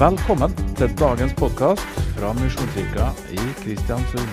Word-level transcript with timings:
Velkommen 0.00 0.54
til 0.78 0.88
dagens 0.96 1.34
podkast 1.36 1.98
fra 2.16 2.30
Misjonskirka 2.32 3.10
i 3.36 3.42
Kristiansund. 3.58 4.30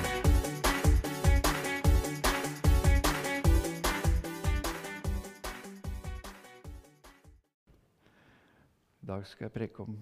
I 9.02 9.06
dag 9.12 9.28
skal 9.28 9.46
jeg 9.46 9.52
preke 9.52 9.84
om 9.84 10.00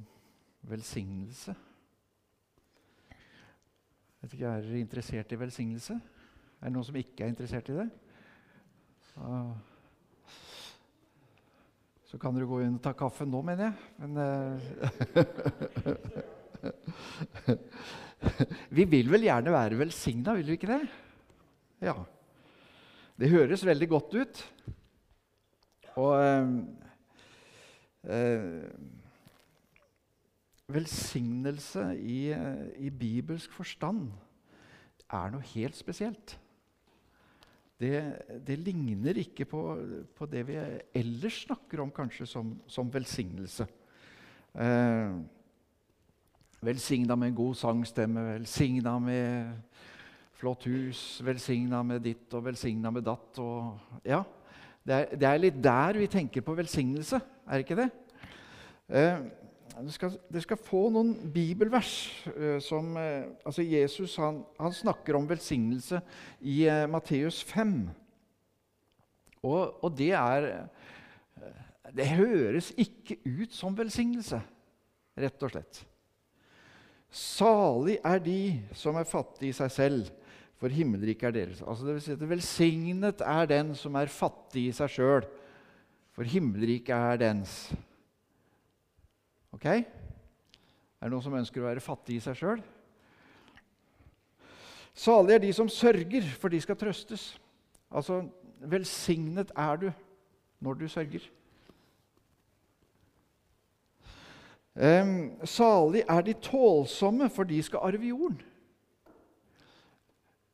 velsignelse. 0.62 1.56
Vet 4.22 4.34
ikke, 4.34 4.46
Er 4.46 4.62
dere 4.62 4.80
interessert 4.80 5.32
i 5.32 5.40
velsignelse? 5.40 5.94
Er 6.62 6.66
det 6.70 6.74
noen 6.74 6.86
som 6.86 6.96
ikke 6.96 7.24
er 7.24 7.34
interessert 7.34 7.74
i 7.74 7.80
det? 7.82 7.90
Ah. 9.18 9.75
Så 12.16 12.20
kan 12.24 12.32
dere 12.32 12.48
gå 12.48 12.62
inn 12.64 12.78
og 12.78 12.80
ta 12.80 12.94
kaffe 12.96 13.26
nå, 13.28 13.42
mener 13.44 13.66
jeg. 13.68 13.76
Men 14.00 14.16
uh, 14.16 14.56
Vi 18.78 18.86
vil 18.88 19.12
vel 19.12 19.26
gjerne 19.28 19.52
være 19.52 19.76
velsigna, 19.82 20.32
vil 20.38 20.48
vi 20.48 20.56
ikke 20.56 20.70
det? 20.70 20.78
Ja. 21.84 21.98
Det 23.20 23.28
høres 23.34 23.66
veldig 23.68 23.90
godt 23.92 24.16
ut. 24.16 24.40
Og 26.00 26.16
uh, 26.16 26.56
uh, 28.08 28.64
Velsignelse 30.72 32.00
i, 32.00 32.32
i 32.80 32.96
bibelsk 32.96 33.52
forstand 33.60 34.08
er 35.12 35.36
noe 35.36 35.44
helt 35.52 35.76
spesielt. 35.76 36.40
Det, 37.76 37.96
det 38.48 38.56
ligner 38.64 39.18
ikke 39.20 39.46
på, 39.52 39.62
på, 40.16 40.28
det 40.32 40.46
vi 40.48 40.56
ellers 40.96 41.42
snakker 41.44 41.82
om 41.84 41.92
kanskje 41.92 42.28
som, 42.30 42.54
som 42.72 42.92
velsignelse. 42.92 43.68
Eh, 44.56 45.18
velsigna 46.64 47.18
med 47.20 47.34
en 47.34 47.38
god 47.42 47.58
sangstemme, 47.60 48.24
velsigna 48.30 48.96
med 49.04 49.52
flott 50.40 50.64
hus, 50.70 51.04
velsigna 51.24 51.84
med 51.84 52.04
ditt 52.08 52.32
og 52.36 52.48
velsigna 52.48 52.92
med 52.96 53.04
datt. 53.04 53.44
Og, 53.44 54.00
ja, 54.08 54.22
det 54.86 54.96
er, 54.96 55.12
det 55.20 55.30
er, 55.30 55.44
litt 55.44 55.60
der 55.64 56.00
vi 56.00 56.08
tenker 56.12 56.46
på 56.46 56.56
velsignelse, 56.56 57.20
er 57.52 57.64
ikke 57.64 57.80
det? 57.82 57.90
Eh, 58.88 59.20
dere 59.76 59.92
skal, 59.92 60.14
dere 60.32 60.44
skal, 60.46 60.60
få 60.62 60.86
noen 60.94 61.14
bibelvers 61.34 61.94
uh, 62.32 62.58
som 62.64 62.94
uh, 62.96 63.28
altså 63.44 63.66
Jesus 63.66 64.16
han, 64.22 64.40
han, 64.60 64.76
snakker 64.76 65.18
om 65.18 65.28
velsignelse 65.28 66.00
i 66.40 66.62
uh, 66.70 66.86
Matteus 66.92 67.42
5. 67.50 67.74
Og, 69.46 69.84
og 69.84 69.92
det 69.98 70.14
er 70.18 70.48
Det 71.96 72.08
høres 72.16 72.72
ikke 72.82 73.20
ut 73.24 73.54
som 73.54 73.76
velsignelse, 73.78 74.40
rett 75.22 75.44
og 75.46 75.52
slett. 75.54 75.84
Salig 77.16 78.00
er 78.04 78.20
de 78.20 78.40
som 78.76 78.98
er 79.00 79.08
fattige 79.08 79.54
i 79.54 79.56
seg 79.56 79.72
selv, 79.72 80.10
for 80.60 80.72
himmelriket 80.72 81.30
er 81.30 81.36
deres. 81.36 81.62
Altså 81.62 81.86
det 81.86 81.94
vil 81.96 82.04
si 82.04 82.16
at 82.16 82.26
Velsignet 82.32 83.22
er 83.24 83.52
den 83.52 83.76
som 83.78 83.96
er 84.00 84.12
fattig 84.12 84.70
i 84.70 84.76
seg 84.76 84.92
sjøl, 84.92 85.28
for 86.16 86.28
himmelriket 86.28 86.96
er 86.96 87.22
dens. 87.22 87.54
Ok? 89.56 89.66
Er 89.66 91.08
det 91.08 91.14
noen 91.14 91.24
som 91.24 91.38
ønsker 91.38 91.64
å 91.64 91.70
være 91.70 91.84
fattig 91.84 92.20
i 92.20 92.24
seg 92.24 92.38
sjøl? 92.40 92.64
Salige 94.96 95.36
er 95.36 95.44
de 95.44 95.54
som 95.56 95.70
sørger, 95.72 96.28
for 96.40 96.52
de 96.52 96.60
skal 96.64 96.78
trøstes. 96.80 97.34
Altså, 97.92 98.22
velsignet 98.64 99.52
er 99.56 99.82
du 99.82 99.90
når 100.64 100.80
du 100.80 100.88
sørger. 100.92 101.26
Um, 104.76 105.36
salig 105.48 106.04
er 106.04 106.22
de 106.22 106.34
tålsomme, 106.34 107.30
for 107.32 107.48
de 107.48 107.62
skal 107.64 107.84
arve 107.84 108.08
jorden. 108.12 108.42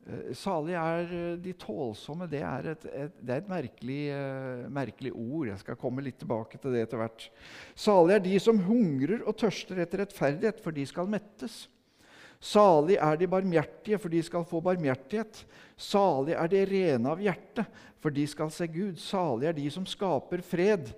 Uh, 0.01 0.31
salig 0.33 0.73
er 0.79 1.11
uh, 1.11 1.33
de 1.41 1.53
tålsomme. 1.61 2.25
Det 2.31 2.41
er 2.41 2.71
et, 2.73 2.87
et, 2.89 3.19
det 3.21 3.35
er 3.35 3.43
et 3.43 3.51
merkelig, 3.51 3.99
uh, 4.15 4.63
merkelig, 4.73 5.11
ord. 5.13 5.51
Jeg 5.51 5.61
skal 5.61 5.77
komme 5.81 6.05
litt 6.05 6.17
tilbake 6.21 6.57
til 6.61 6.73
det 6.73 6.87
etter 6.87 7.03
hvert. 7.03 7.27
Salig 7.77 8.17
er 8.17 8.25
de 8.25 8.39
som 8.41 8.63
hungrer 8.65 9.21
og 9.25 9.37
tørster 9.41 9.83
etter 9.83 10.01
rettferdighet, 10.05 10.63
for 10.63 10.73
de 10.75 10.87
skal 10.89 11.11
mettes. 11.11 11.63
Salig 12.41 12.97
er 12.97 13.19
de 13.21 13.29
barmhjertige, 13.29 13.99
for 14.01 14.09
de 14.09 14.23
skal 14.25 14.45
få 14.49 14.63
barmhjertighet. 14.65 15.43
Salig 15.77 16.33
er 16.33 16.49
de 16.49 16.65
rene 16.65 17.11
av 17.13 17.21
hjerte, 17.21 17.67
for 18.01 18.13
de 18.13 18.25
skal 18.25 18.49
se 18.49 18.65
Gud. 18.65 18.97
Salig 18.97 19.51
er 19.51 19.57
de 19.57 19.67
som 19.69 19.85
skaper 19.85 20.41
fred, 20.41 20.89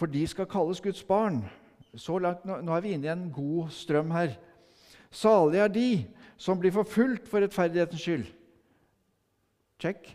for 0.00 0.08
de 0.08 0.24
skal 0.24 0.48
kalles 0.48 0.80
Guds 0.80 1.04
barn. 1.04 1.42
Så 1.92 2.16
langt, 2.22 2.46
nå, 2.48 2.62
nå 2.64 2.72
er 2.72 2.86
vi 2.86 2.94
inne 2.96 3.10
i 3.10 3.12
en 3.12 3.28
god 3.34 3.68
strøm 3.76 4.14
her. 4.16 4.38
Salig 5.10 5.58
er 5.58 5.72
de 5.74 5.90
som 6.40 6.58
blir 6.60 6.74
forfulgt 6.74 7.28
for 7.28 7.42
rettferdighetens 7.42 8.02
skyld. 8.02 8.28
Check. 9.80 10.12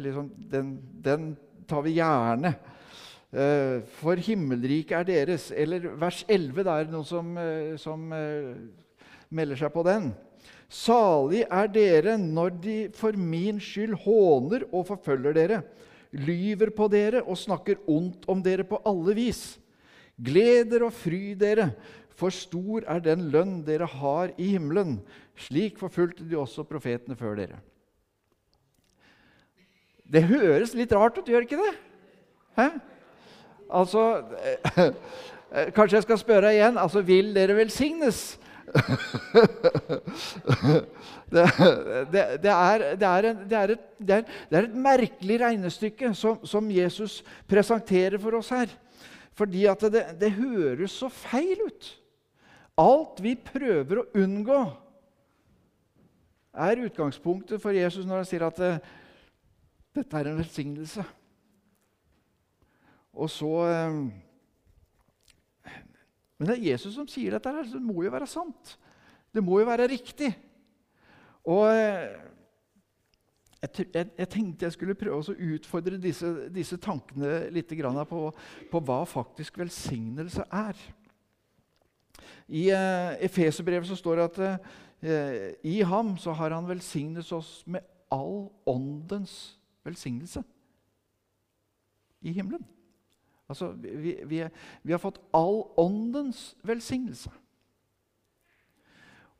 Liksom, 0.00 0.28
den, 0.50 0.74
den, 1.04 1.32
tar 1.68 1.82
vi 1.86 1.96
gjerne. 1.98 2.54
Uh, 3.30 3.78
for 4.00 4.18
himmelriket 4.18 4.96
er 4.98 5.06
deres. 5.06 5.50
Eller 5.54 5.86
vers 6.00 6.24
11, 6.28 6.64
det 6.66 6.72
er 6.74 6.90
noen 6.90 7.06
som, 7.06 7.30
uh, 7.38 7.76
som 7.78 8.08
uh, 8.10 8.56
melder 9.30 9.60
seg 9.60 9.72
på 9.74 9.84
den. 9.86 10.10
Salig 10.70 11.44
er 11.46 11.70
dere 11.70 12.16
når 12.20 12.56
de 12.62 12.76
for 12.94 13.16
min 13.18 13.58
skyld 13.62 13.96
håner 14.04 14.68
og 14.70 14.86
forfølger 14.90 15.34
dere, 15.34 15.62
lyver 16.14 16.70
på 16.74 16.86
dere 16.90 17.24
og 17.24 17.38
snakker 17.38 17.82
ondt 17.90 18.26
om 18.30 18.42
dere 18.42 18.66
på 18.66 18.78
alle 18.86 19.14
vis. 19.18 19.44
Gled 20.20 20.70
dere 20.70 20.90
og 20.90 20.94
fry 20.94 21.32
dere, 21.38 21.70
for 22.20 22.34
stor 22.34 22.84
er 22.84 23.00
den 23.04 23.30
lønn 23.32 23.60
dere 23.66 23.88
har 23.88 24.34
i 24.36 24.52
himmelen. 24.52 24.98
Slik 25.40 25.80
forfulgte 25.80 26.26
de 26.28 26.36
også 26.38 26.66
profetene 26.68 27.16
før 27.16 27.38
dere. 27.40 27.60
Det 30.10 30.26
høres 30.26 30.74
litt 30.74 30.92
rart 30.92 31.18
ut, 31.18 31.28
gjør 31.30 31.46
ikke 31.46 31.60
det? 31.60 31.74
Hæ? 32.58 32.68
Altså 33.70 34.04
Kanskje 35.76 35.96
jeg 35.96 36.06
skal 36.06 36.18
spørre 36.18 36.52
igjen. 36.54 36.78
Altså, 36.78 37.00
vil 37.02 37.34
dere 37.34 37.56
velsignes? 37.58 38.38
det, 41.34 41.42
er, 42.46 42.84
et, 42.86 43.02
er, 43.02 44.68
merkelig 44.74 45.40
regnestykke 45.42 46.12
som, 46.14 46.38
som 46.46 46.70
Jesus 46.70 47.24
presenterer 47.50 48.18
for 48.22 48.38
oss 48.38 48.52
her. 48.54 48.70
Fordi 49.34 49.66
at 49.70 49.80
det, 49.90 50.04
det 50.20 50.30
høres 50.38 50.94
så 51.02 51.08
feil 51.10 51.58
ut. 51.66 51.99
Alt 52.80 53.20
vi 53.24 53.34
prøver 53.36 54.00
å 54.00 54.08
unngå, 54.16 54.60
er 56.60 56.82
utgangspunktet 56.82 57.62
for 57.62 57.76
Jesus 57.76 58.06
når 58.08 58.22
han 58.22 58.26
sier 58.26 58.44
at 58.46 58.58
uh, 58.64 58.80
dette 59.94 60.18
er 60.18 60.30
en 60.30 60.40
velsignelse. 60.40 61.04
Og 63.14 63.30
så 63.30 63.50
uh, 63.68 64.00
Men 66.40 66.48
det 66.48 66.56
er 66.56 66.68
Jesus 66.72 66.94
som 66.96 67.08
sier 67.10 67.36
dette, 67.36 67.52
her, 67.52 67.68
så 67.68 67.76
det 67.76 67.84
må 67.84 68.00
jo 68.02 68.12
være 68.14 68.28
sant. 68.30 68.74
Det 69.30 69.42
må 69.44 69.60
jo 69.60 69.68
være 69.68 69.90
riktig. 69.92 70.32
Og 71.44 71.68
uh, 71.68 72.30
jeg, 73.60 73.86
jeg, 73.92 74.06
jeg, 74.16 74.28
tenkte 74.32 74.66
jeg 74.66 74.74
skulle 74.74 74.96
prøve 74.96 75.20
å 75.20 75.36
utfordre 75.54 76.00
disse, 76.00 76.30
disse 76.52 76.80
tankene 76.80 77.50
litt 77.52 77.74
på, 78.08 78.22
på, 78.72 78.80
hva 78.88 79.02
faktisk 79.04 79.60
velsignelse 79.60 80.48
er. 80.48 80.80
I 82.48 82.68
uh, 82.74 83.16
Efeserbrevet 83.24 83.98
står 83.98 84.20
det 84.20 84.28
at 84.28 84.40
uh, 84.44 85.48
i 85.66 85.80
ham 85.86 86.16
så 86.20 86.34
har 86.36 86.54
han 86.54 86.68
velsignet 86.68 87.32
oss 87.32 87.60
med 87.66 87.80
all 88.10 88.50
åndens 88.66 89.56
velsignelse 89.86 90.42
i 92.20 92.32
himmelen. 92.32 92.66
Altså, 93.50 93.72
vi, 93.72 94.16
vi, 94.24 94.44
vi 94.82 94.92
har 94.92 95.02
fått 95.02 95.18
all 95.34 95.64
åndens 95.80 96.54
velsignelse. 96.62 97.30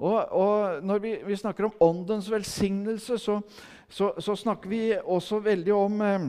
Og, 0.01 0.33
og 0.33 0.85
Når 0.85 0.99
vi, 0.99 1.13
vi, 1.27 1.37
snakker 1.37 1.69
om 1.69 1.77
åndens 1.81 2.31
velsignelse, 2.31 3.19
så, 3.19 3.41
så, 3.89 4.13
så 4.19 4.37
snakker 4.37 4.71
vi 4.71 4.81
også 5.05 5.39
veldig 5.45 5.75
om 5.77 6.01
eh, 6.01 6.25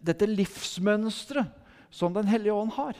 dette 0.00 0.26
livsmønsteret 0.26 1.52
som 1.90 2.14
Den 2.14 2.26
hellige 2.28 2.52
ånd 2.52 2.72
har. 2.74 2.96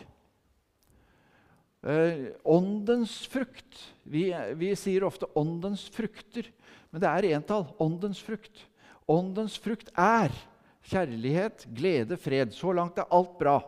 Eh, 1.87 2.33
åndens 2.43 3.27
frukt. 3.27 3.94
Vi, 4.03 4.35
vi, 4.59 4.73
sier 4.75 5.05
ofte 5.06 5.27
'åndens 5.38 5.87
frukter', 5.94 6.49
men 6.91 7.00
det 7.00 7.09
er 7.09 7.29
entall. 7.37 7.69
Åndens 7.79 8.19
frukt. 8.19 8.65
Åndens 9.06 9.55
frukt 9.59 9.93
er 9.94 10.35
kjærlighet, 10.83 11.67
glede, 11.71 12.19
fred. 12.19 12.50
Så 12.50 12.73
langt 12.75 12.99
er 12.99 13.06
alt 13.15 13.38
bra. 13.38 13.61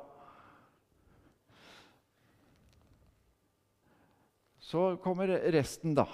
Så 4.59 4.97
kommer 5.03 5.31
resten, 5.55 5.95
da. 5.95 6.09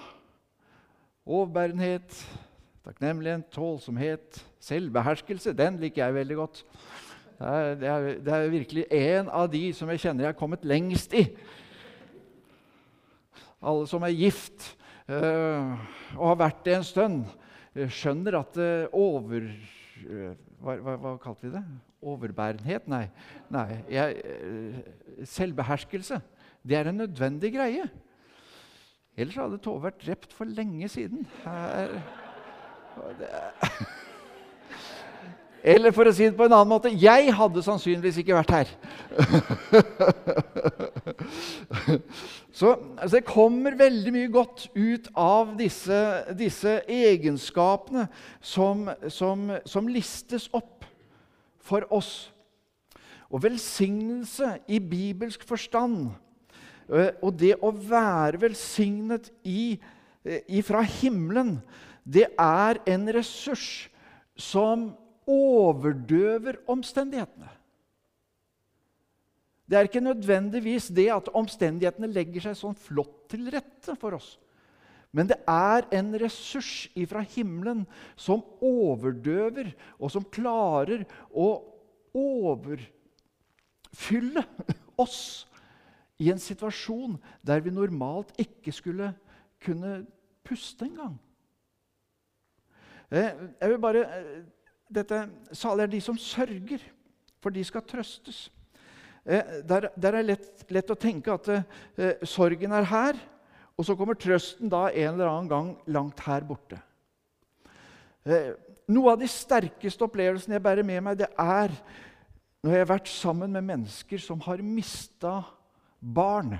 Overbærenhet, 1.25 2.21
takknemlighet, 2.85 3.49
tålsomhet, 3.49 4.45
selvbeherskelse. 4.61 5.57
Den 5.57 5.81
liker 5.81 6.05
jeg 6.05 6.21
veldig 6.21 6.37
godt. 6.37 6.65
Det 7.39 7.49
er, 7.49 7.75
det 7.75 7.89
er, 7.89 8.15
det 8.21 8.33
er 8.35 8.53
virkelig 8.53 8.87
en 8.93 9.29
av 9.33 9.49
de 9.51 9.73
som 9.73 9.89
jeg 9.89 10.05
kjenner 10.05 10.29
jeg 10.29 10.35
har 10.35 10.39
kommet 10.39 10.69
lengst 10.69 11.17
i. 11.17 11.31
alle 13.65 13.89
som 13.91 14.05
er 14.07 14.15
gift 14.17 14.71
uh, 15.09 15.75
og 16.17 16.29
har 16.31 16.39
vært 16.45 16.63
det 16.67 16.77
en 16.79 16.87
stund, 16.87 17.25
uh, 17.77 17.89
skjønner 17.89 18.41
at 18.43 18.61
uh, 18.61 18.93
over... 18.93 19.49
Hva, 20.65 20.75
hva, 20.83 20.95
hva, 20.99 21.11
kalte 21.23 21.47
vi 21.47 21.53
det? 21.53 21.61
Overbærenhet? 22.05 22.89
Nei. 22.91 23.05
Nei 23.53 23.77
jeg, 23.89 24.17
selvbeherskelse. 25.31 26.19
Det 26.67 26.77
er 26.77 26.91
en 26.91 26.99
nødvendig 26.99 27.53
greie. 27.55 27.85
Ellers 29.15 29.39
hadde 29.39 29.61
Tove 29.63 29.85
vært 29.87 30.03
drept 30.03 30.35
for 30.35 30.51
lenge 30.51 30.89
siden. 30.91 31.23
Her, 31.45 31.95
eller 35.65 35.95
for 35.97 36.05
å 36.05 36.13
si 36.13 36.27
det 36.29 36.37
på 36.37 36.45
en 36.45 36.53
annen 36.53 36.69
måte 36.69 36.91
jeg 36.93 37.33
hadde 37.33 37.63
sannsynligvis 37.65 38.19
ikke 38.21 38.37
vært 38.37 38.53
her. 38.53 38.69
Så 42.55 42.75
altså, 43.01 43.17
Det 43.17 43.25
kommer 43.27 43.79
veldig 43.79 44.13
mye 44.13 44.29
godt 44.33 44.67
ut 44.77 45.09
av 45.17 45.55
disse, 45.57 45.97
disse 46.37 46.83
egenskapene 46.85 48.05
som, 48.45 48.91
som, 49.09 49.49
som, 49.65 49.89
listes 49.89 50.51
opp 50.53 50.85
for 51.65 51.89
oss. 51.89 52.31
Og 53.33 53.43
velsignelse 53.47 54.59
i 54.69 54.79
bibelsk 54.79 55.43
forstand, 55.49 56.13
og 56.93 57.31
det 57.41 57.57
å 57.65 57.73
være 57.73 58.43
velsignet 58.45 59.33
i, 59.49 59.81
fra 60.63 60.85
himmelen, 61.01 61.57
det 62.05 62.29
er 62.37 62.79
en 62.93 63.09
ressurs 63.17 63.89
som 64.37 64.93
overdøver 65.31 66.61
omstendighetene. 66.71 67.51
Det 69.65 69.79
er 69.79 69.89
ikke 69.89 70.01
nødvendigvis 70.05 70.91
det 70.93 71.09
at 71.13 71.31
omstendighetene 71.33 72.11
legger 72.13 72.41
seg 72.49 72.57
sånn 72.59 72.77
flott 72.77 73.29
til 73.33 73.49
rette 73.53 73.97
for 74.01 74.13
oss. 74.19 74.35
Men 75.15 75.29
det 75.31 75.39
er 75.49 75.87
en 75.95 76.11
ressurs 76.21 76.89
ifra 76.99 77.23
himmelen 77.37 77.87
som 78.19 78.43
overdøver, 78.65 79.71
og 79.97 80.11
som 80.11 80.25
klarer 80.27 81.07
å 81.31 81.63
overfylle 82.15 82.83
oss 85.01 85.47
i 86.19 86.31
en 86.31 86.39
situasjon 86.43 87.17
der 87.47 87.63
vi 87.63 87.71
normalt 87.75 88.35
ikke 88.43 88.73
skulle 88.75 89.15
kunne 89.65 90.05
puste 90.45 90.85
engang. 90.87 91.15
Eh, 93.15 93.31
jeg 93.61 93.71
vil 93.71 93.79
bare, 93.79 94.03
eh, 94.03 94.43
dette, 94.91 95.25
Salige 95.53 95.89
er 95.89 95.93
de 95.95 96.01
som 96.05 96.19
sørger, 96.21 96.83
for 97.43 97.55
de 97.55 97.65
skal 97.65 97.85
trøstes. 97.89 98.47
Eh, 99.25 99.63
der, 99.69 99.89
der 99.97 100.19
er 100.19 100.27
lett, 100.27 100.65
lett, 100.73 100.91
å 100.91 100.99
tenke 101.01 101.33
at 101.33 101.51
eh, 101.55 102.25
sorgen 102.29 102.75
er 102.77 102.89
her, 102.91 103.21
og 103.75 103.87
så 103.87 103.97
kommer 103.99 104.19
trøsten 104.19 104.71
da 104.71 104.87
en 104.91 105.15
eller 105.15 105.31
annen 105.31 105.51
gang 105.51 105.71
langt 105.97 106.21
her 106.27 106.45
borte. 106.47 106.79
Eh, 108.25 108.53
noe 108.93 109.15
av 109.15 109.21
de 109.21 109.29
sterkeste 109.31 110.05
opplevelsene 110.07 110.59
jeg 110.59 110.65
bærer 110.65 110.87
med 110.87 111.03
meg, 111.07 111.19
det 111.21 111.31
er 111.41 111.73
når 112.65 112.73
jeg 112.73 112.85
har 112.85 112.93
vært 112.95 113.11
sammen 113.13 113.53
med 113.53 113.67
mennesker 113.69 114.21
som 114.25 114.41
har 114.45 114.63
mista 114.65 115.41
barn. 116.01 116.55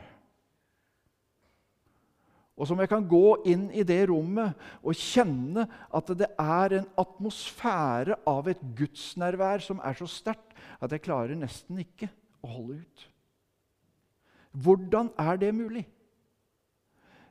Og 2.55 2.69
som 2.71 2.79
jeg 2.79 2.91
kan 2.91 3.07
gå 3.11 3.41
inn 3.51 3.67
i 3.75 3.83
det 3.87 4.05
rommet 4.11 4.55
og 4.79 4.95
kjenne 4.95 5.67
at 5.67 6.13
det 6.15 6.29
er 6.39 6.77
en 6.79 6.87
atmosfære 7.03 8.21
av 8.31 8.51
et 8.53 8.63
gudsnærvær 8.79 9.65
som 9.65 9.83
er 9.83 9.99
så 9.99 10.07
sterkt 10.11 10.55
at 10.79 10.95
jeg 10.95 11.03
klarer 11.03 11.35
nesten 11.39 11.81
ikke 11.83 12.09
å 12.45 12.53
holde 12.53 12.79
ut. 12.85 13.05
Hvordan 14.55 15.11
er 15.19 15.41
det 15.43 15.51
mulig? 15.57 15.83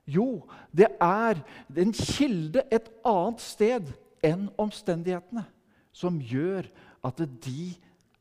Jo, 0.03 0.43
det 0.75 0.89
er 0.99 1.39
en 1.79 1.95
kilde 1.95 2.65
et 2.67 2.89
annet 3.07 3.39
sted 3.39 3.93
enn 4.23 4.49
omstendighetene 4.59 5.45
som 5.95 6.19
gjør 6.19 6.67
at 7.07 7.23
de 7.45 7.71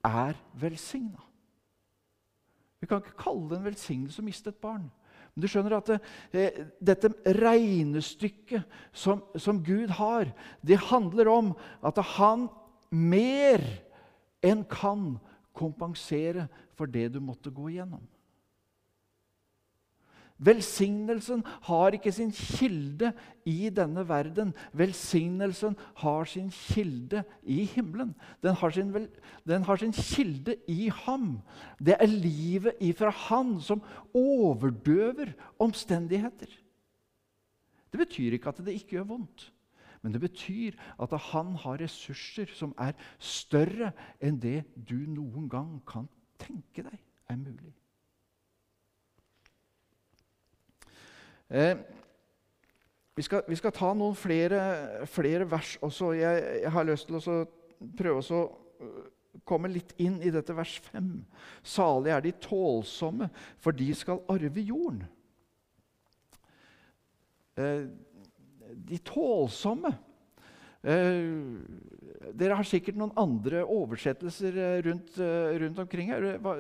er 0.07 0.39
velsigna. 0.59 1.19
Vi 2.79 2.87
kan 2.87 3.03
ikke 3.03 3.19
kalle 3.19 3.49
det 3.51 3.59
en 3.59 3.67
velsignelse 3.67 4.23
å 4.23 4.27
miste 4.27 4.51
et 4.51 4.63
barn. 4.63 4.87
Men 5.33 5.45
du 5.45 5.49
skjønner 5.49 5.79
at 5.79 5.91
det, 5.93 5.99
eh, 6.37 6.65
dette 6.81 7.13
regnestykket 7.41 8.67
som, 8.93 9.23
som, 9.41 9.63
Gud 9.65 9.95
har, 9.97 10.29
det 10.61 10.81
handler 10.91 11.31
om 11.33 11.53
at 11.81 12.01
han 12.19 12.49
mer 12.93 13.65
enn 14.45 14.67
kan 14.69 15.15
kompensere 15.57 16.49
for 16.77 16.91
det 16.91 17.09
du 17.15 17.21
måtte 17.25 17.53
gå 17.53 17.71
igjennom. 17.71 18.03
Velsignelsen 20.43 21.45
har 21.69 21.95
ikke 21.95 22.13
sin 22.13 22.33
kilde 22.35 23.13
i 23.47 23.71
denne 23.71 24.03
verden. 24.09 24.51
Velsignelsen 24.75 25.77
har 26.03 26.27
sin 26.27 26.51
kilde 26.51 27.23
i 27.43 27.63
himmelen. 27.71 28.15
Den 28.43 28.59
har 28.59 28.75
sin, 28.75 28.91
den 29.47 29.63
har 29.69 29.77
sin 29.79 29.95
kilde 29.95 30.57
i 30.67 30.89
ham. 31.05 31.39
Det 31.79 31.95
er 31.95 32.11
livet 32.11 32.83
ifra 32.83 33.11
han 33.29 33.61
som 33.63 33.85
overdøver 34.15 35.31
omstendigheter. 35.63 36.51
Det 37.93 38.01
betyr 38.01 38.35
ikke 38.35 38.49
at 38.49 38.65
det 38.65 38.75
ikke 38.75 38.97
gjør 38.97 39.11
vondt. 39.15 39.53
Men 40.03 40.17
det 40.17 40.21
betyr 40.25 40.75
at 40.99 41.13
han 41.31 41.55
har 41.63 41.79
ressurser 41.79 42.51
som 42.59 42.75
er 42.75 42.97
større 43.23 43.93
enn 44.19 44.41
det 44.43 44.65
du 44.75 44.97
noen 45.07 45.47
gang 45.51 45.77
kan 45.87 46.09
tenke 46.43 46.83
deg 46.83 46.99
er 47.31 47.39
mulig. 47.39 47.62
Eh, 51.53 51.77
vi, 53.15 53.23
skal, 53.23 53.43
vi, 53.45 53.57
skal, 53.61 53.75
ta 53.77 53.91
noen 53.93 54.17
flere, 54.17 54.61
flere 55.11 55.45
vers 55.45 55.75
også. 55.85 56.15
Jeg, 56.17 56.45
jeg, 56.63 56.71
har 56.73 56.87
lyst 56.89 57.11
til 57.11 57.19
å 57.21 57.41
prøve 57.99 58.23
å 58.25 58.45
øh, 58.81 59.03
komme 59.45 59.69
litt 59.69 59.93
inn 60.01 60.17
i 60.25 60.33
dette 60.33 60.57
vers 60.57 60.79
5. 60.87 61.11
Salig 61.75 62.15
er 62.15 62.25
de 62.25 62.33
tålsomme, 62.41 63.29
for 63.61 63.77
de 63.77 63.91
skal 63.97 64.23
arve 64.33 64.65
jorden. 64.65 65.03
Eh, 67.61 67.85
de 68.73 69.01
tålsomme. 69.05 69.93
Eh, 70.83 71.21
dere 72.33 72.57
har 72.59 72.67
sikkert 72.67 72.97
noen 72.99 73.13
andre 73.21 73.61
oversettelser 73.69 74.57
eh, 74.57 74.79
rundt, 74.89 75.13
eh, 75.21 75.53
rundt 75.63 75.85
omkring 75.85 76.09
her. 76.15 76.31
Hva, 76.43 76.57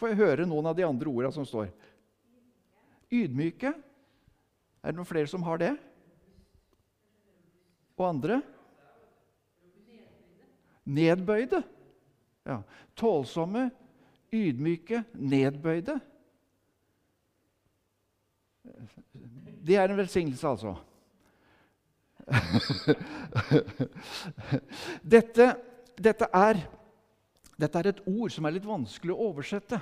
får 0.00 0.10
jeg 0.14 0.20
høre 0.22 0.48
noen 0.48 0.72
av 0.72 0.80
de 0.80 0.88
andre 0.88 1.12
ordene 1.12 1.36
som 1.36 1.46
står? 1.46 1.68
Ydmyke. 3.12 3.74
Er 4.82 4.92
det 4.92 4.98
noen 4.98 5.08
flere 5.08 5.30
som 5.30 5.44
har 5.46 5.60
det? 5.60 5.72
Og 7.98 8.06
andre? 8.08 8.40
Nedbøyde. 10.88 11.62
Ja. 12.48 12.62
Tålsomme, 12.96 13.68
ydmyke, 14.32 15.02
nedbøyde. 15.12 15.98
Det 19.68 19.76
er 19.76 19.90
en 19.90 19.98
velsignelse, 19.98 20.48
altså. 20.48 20.76
dette, 25.14 25.56
dette, 25.96 26.26
er, 26.32 26.56
dette 27.58 27.80
er 27.80 27.90
et 27.90 28.02
ord 28.06 28.30
som 28.32 28.46
er 28.46 28.54
litt 28.54 28.68
vanskelig 28.68 29.14
å 29.14 29.30
oversette. 29.32 29.80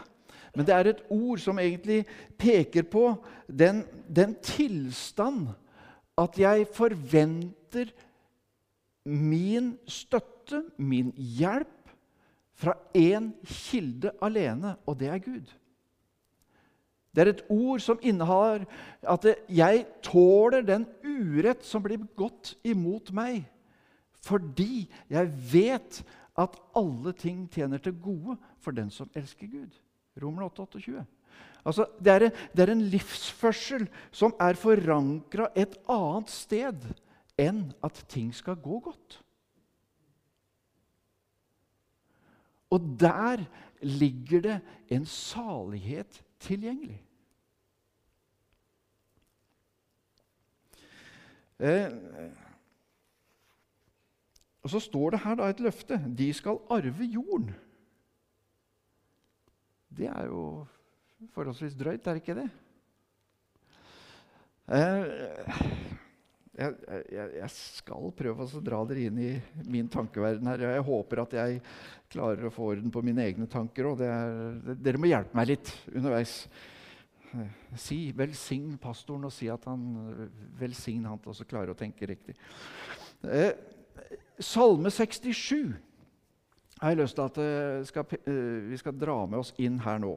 Men 0.57 0.67
det 0.67 0.75
er 0.75 0.91
et 0.91 1.05
ord 1.13 1.41
som 1.43 1.59
egentlig 1.61 2.05
peker 2.41 2.87
på 2.89 3.11
den, 3.47 3.85
den 4.09 4.35
tilstand 4.45 5.51
at 6.17 6.39
jeg 6.41 6.69
forventer 6.73 7.93
min 9.07 9.75
støtte, 9.87 10.65
min 10.81 11.13
hjelp, 11.17 11.73
fra 12.57 12.73
én 12.97 13.35
kilde 13.45 14.15
alene, 14.25 14.79
og 14.89 14.97
det 14.97 15.11
er 15.13 15.21
Gud. 15.21 15.51
Det 17.13 17.21
er 17.23 17.31
et 17.35 17.43
ord 17.53 17.81
som 17.85 18.01
innehar 18.01 18.65
at 19.05 19.27
jeg 19.53 19.85
tåler 20.05 20.65
den 20.65 20.87
urett 21.05 21.65
som 21.69 21.85
blir 21.85 22.01
begått 22.01 22.55
imot 22.65 23.13
meg, 23.13 23.45
fordi 24.25 24.87
jeg 25.13 25.31
vet 25.53 26.01
at 26.39 26.57
alle 26.77 27.13
ting 27.17 27.47
tjener 27.53 27.81
til 27.83 27.97
gode 28.01 28.37
for 28.61 28.77
den 28.77 28.91
som 28.93 29.11
elsker 29.17 29.49
Gud. 29.51 29.73
Romer 30.23 30.49
8, 30.49 30.63
28. 30.63 31.05
Altså, 31.67 31.87
det, 31.99 32.13
er, 32.13 32.31
det 32.57 32.63
er 32.63 32.73
en 32.73 32.85
livsførsel 32.93 33.89
som 34.15 34.35
er 34.41 34.59
forankra 34.59 35.49
et 35.59 35.75
annet 35.91 36.31
sted 36.31 36.87
enn 37.41 37.65
at 37.85 38.05
ting 38.09 38.31
skal 38.35 38.59
gå 38.63 38.79
godt. 38.85 39.19
Og 42.71 42.87
der 43.01 43.45
ligger 43.83 44.41
det 44.41 44.57
en 44.93 45.07
salighet 45.07 46.23
tilgjengelig. 46.41 47.03
Eh, 51.59 51.93
og 54.67 54.71
Så 54.73 54.81
står 54.83 55.15
det 55.15 55.23
her 55.23 55.37
da 55.39 55.47
et 55.47 55.63
løfte. 55.63 56.01
De 56.19 56.27
skal 56.35 56.59
arve 56.75 57.07
jorden. 57.07 57.53
Det 59.97 60.09
er 60.11 60.27
jo 60.27 60.67
forholdsvis 61.33 61.77
drøyt, 61.79 62.03
er 62.03 62.17
det 62.17 62.23
ikke 62.25 62.35
det? 62.35 62.49
Eh, 64.67 65.05
jeg, 66.57 66.75
jeg, 67.15 67.29
jeg, 67.39 67.51
skal 67.55 68.11
prøve 68.19 68.43
å 68.43 68.63
dra 68.67 68.81
dere 68.91 69.05
inn 69.07 69.21
i 69.23 69.31
min 69.71 69.87
tankeverden 69.93 70.51
her. 70.51 70.65
Jeg 70.67 70.87
håper 70.89 71.23
at 71.23 71.37
jeg 71.39 71.61
klarer 72.11 72.49
å 72.49 72.53
få 72.53 72.73
orden 72.73 72.91
på 72.91 73.05
mine 73.07 73.23
egne 73.29 73.47
tanker 73.53 73.93
òg. 73.93 74.03
Dere 74.03 74.99
må 74.99 75.13
hjelpe 75.13 75.39
meg 75.39 75.53
litt 75.53 75.71
underveis. 75.93 76.35
Eh, 77.31 77.55
si, 77.79 78.01
Velsign 78.19 78.75
pastoren 78.83 79.31
og 79.31 79.37
si 79.37 79.47
at 79.53 79.71
han 79.71 79.87
velsign 80.59 81.07
han 81.07 81.23
til 81.23 81.39
å 81.39 81.49
klare 81.55 81.71
å 81.71 81.79
tenke 81.79 82.11
riktig. 82.11 82.35
Eh, 83.31 83.55
Salme 84.39 84.91
67 84.93 85.77
har 86.81 86.93
jeg 86.93 86.99
lyst 87.01 87.17
til 87.17 87.25
at 87.25 87.39
eh, 87.41 87.85
skal, 87.89 88.05
eh, 88.29 88.71
vi 88.71 88.77
skal 88.77 88.97
dra 89.01 89.17
med 89.27 89.41
oss 89.41 89.55
inn 89.63 89.79
her 89.81 90.01
nå. 90.03 90.13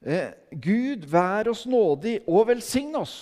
Eh, 0.00 0.32
Gud, 0.50 1.04
vær 1.12 1.50
oss 1.52 1.66
nådig 1.68 2.22
og 2.24 2.46
velsign 2.48 2.96
oss. 2.96 3.18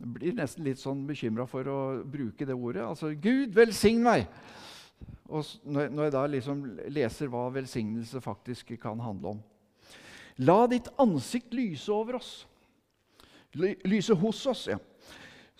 Jeg 0.00 0.12
blir 0.14 0.38
nesten 0.38 0.64
litt 0.64 0.80
sånn 0.80 1.02
bekymra 1.04 1.44
for 1.44 1.68
å 1.68 1.78
bruke 2.08 2.48
det 2.48 2.56
ordet. 2.56 2.86
Altså, 2.86 3.12
Gud, 3.12 3.52
velsign 3.52 4.00
meg! 4.06 4.24
Og 5.28 5.44
når 5.68 6.06
jeg 6.06 6.14
da 6.16 6.22
liksom 6.26 6.62
leser 6.90 7.28
hva 7.30 7.44
velsignelse 7.52 8.22
faktisk 8.24 8.72
kan 8.80 8.98
handle 9.04 9.36
om. 9.36 9.42
La 10.40 10.64
ditt 10.66 10.88
ansikt 10.98 11.52
lyse 11.54 11.92
over 11.92 12.16
oss. 12.18 12.32
Lyse 13.52 14.16
hos 14.16 14.40
oss, 14.48 14.64
ja. 14.72 14.80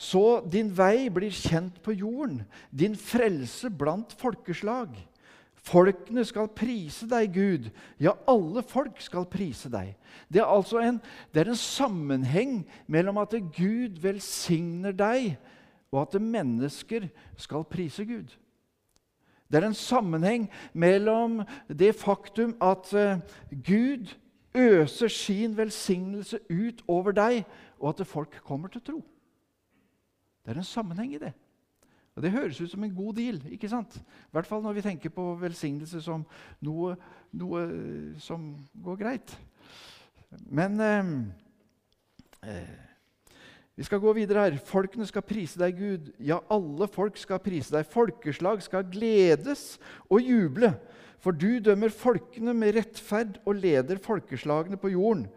Så 0.00 0.40
din 0.48 0.70
vei 0.72 1.10
blir 1.12 1.32
kjent 1.34 1.76
på 1.84 1.92
jorden, 1.92 2.40
din 2.72 2.96
frelse 2.96 3.68
blant 3.68 4.14
folkeslag. 4.16 4.94
Folkene 5.60 6.24
skal 6.24 6.48
prise 6.56 7.04
deg, 7.04 7.34
Gud. 7.34 7.66
Ja, 8.00 8.14
alle 8.24 8.62
folk 8.64 8.96
skal 9.04 9.26
prise 9.28 9.68
deg. 9.68 9.92
Det 10.32 10.40
er 10.40 10.48
altså 10.48 10.80
en, 10.80 11.02
er 11.36 11.52
en 11.52 11.58
sammenheng 11.58 12.62
mellom 12.88 13.20
at 13.20 13.36
Gud 13.52 14.00
velsigner 14.00 14.96
deg, 14.96 15.34
og 15.92 16.06
at 16.06 16.16
mennesker 16.22 17.10
skal 17.36 17.68
prise 17.68 18.08
Gud. 18.08 18.32
Det 19.50 19.60
er 19.60 19.68
en 19.68 19.76
sammenheng 19.76 20.48
mellom 20.72 21.42
det 21.68 21.92
faktum 21.98 22.54
at 22.62 22.88
uh, 22.94 23.20
Gud 23.52 24.14
øser 24.56 25.12
sin 25.12 25.56
velsignelse 25.58 26.40
ut 26.48 26.84
over 26.88 27.12
deg, 27.12 27.44
og 27.80 28.00
at 28.00 28.06
folk 28.06 28.40
kommer 28.46 28.72
til 28.72 28.80
tro. 28.86 29.00
Det 30.44 30.52
er 30.54 30.60
en 30.60 30.66
sammenheng 30.66 31.14
i 31.14 31.22
det. 31.22 31.32
Og 32.16 32.22
Det 32.22 32.32
høres 32.34 32.60
ut 32.60 32.70
som 32.70 32.84
en 32.84 32.94
god 32.94 33.14
deal, 33.14 33.40
ikke 33.48 33.68
sant? 33.70 33.94
I 33.96 34.34
hvert 34.34 34.48
fall 34.48 34.62
når 34.64 34.76
vi 34.76 34.84
tenker 34.84 35.12
på 35.14 35.24
velsignelse 35.40 36.02
som 36.04 36.26
noe, 36.60 36.96
noe 37.32 37.62
eh, 37.64 38.20
som 38.20 38.50
går 38.84 38.98
greit. 39.00 39.34
Men 40.50 40.80
eh, 40.84 41.12
eh, 42.50 42.78
vi 43.80 43.86
skal 43.86 44.02
gå 44.02 44.12
videre 44.12 44.42
her. 44.44 44.58
Folkene 44.68 45.06
skal 45.08 45.24
prise 45.24 45.60
deg, 45.60 45.78
Gud. 45.78 46.10
Ja, 46.20 46.42
alle 46.52 46.88
folk 46.92 47.16
skal 47.16 47.40
prise 47.40 47.72
deg. 47.72 47.88
Folkeslag 47.88 48.60
skal 48.66 48.84
gledes 48.90 49.78
og 50.10 50.20
juble. 50.20 50.74
For 51.20 51.36
du 51.36 51.60
dømmer 51.64 51.92
folkene 51.92 52.52
med 52.56 52.74
rettferd 52.76 53.38
og 53.46 53.56
leder 53.60 54.00
folkeslagene 54.02 54.76
på 54.80 54.92
jorden. 54.92 55.28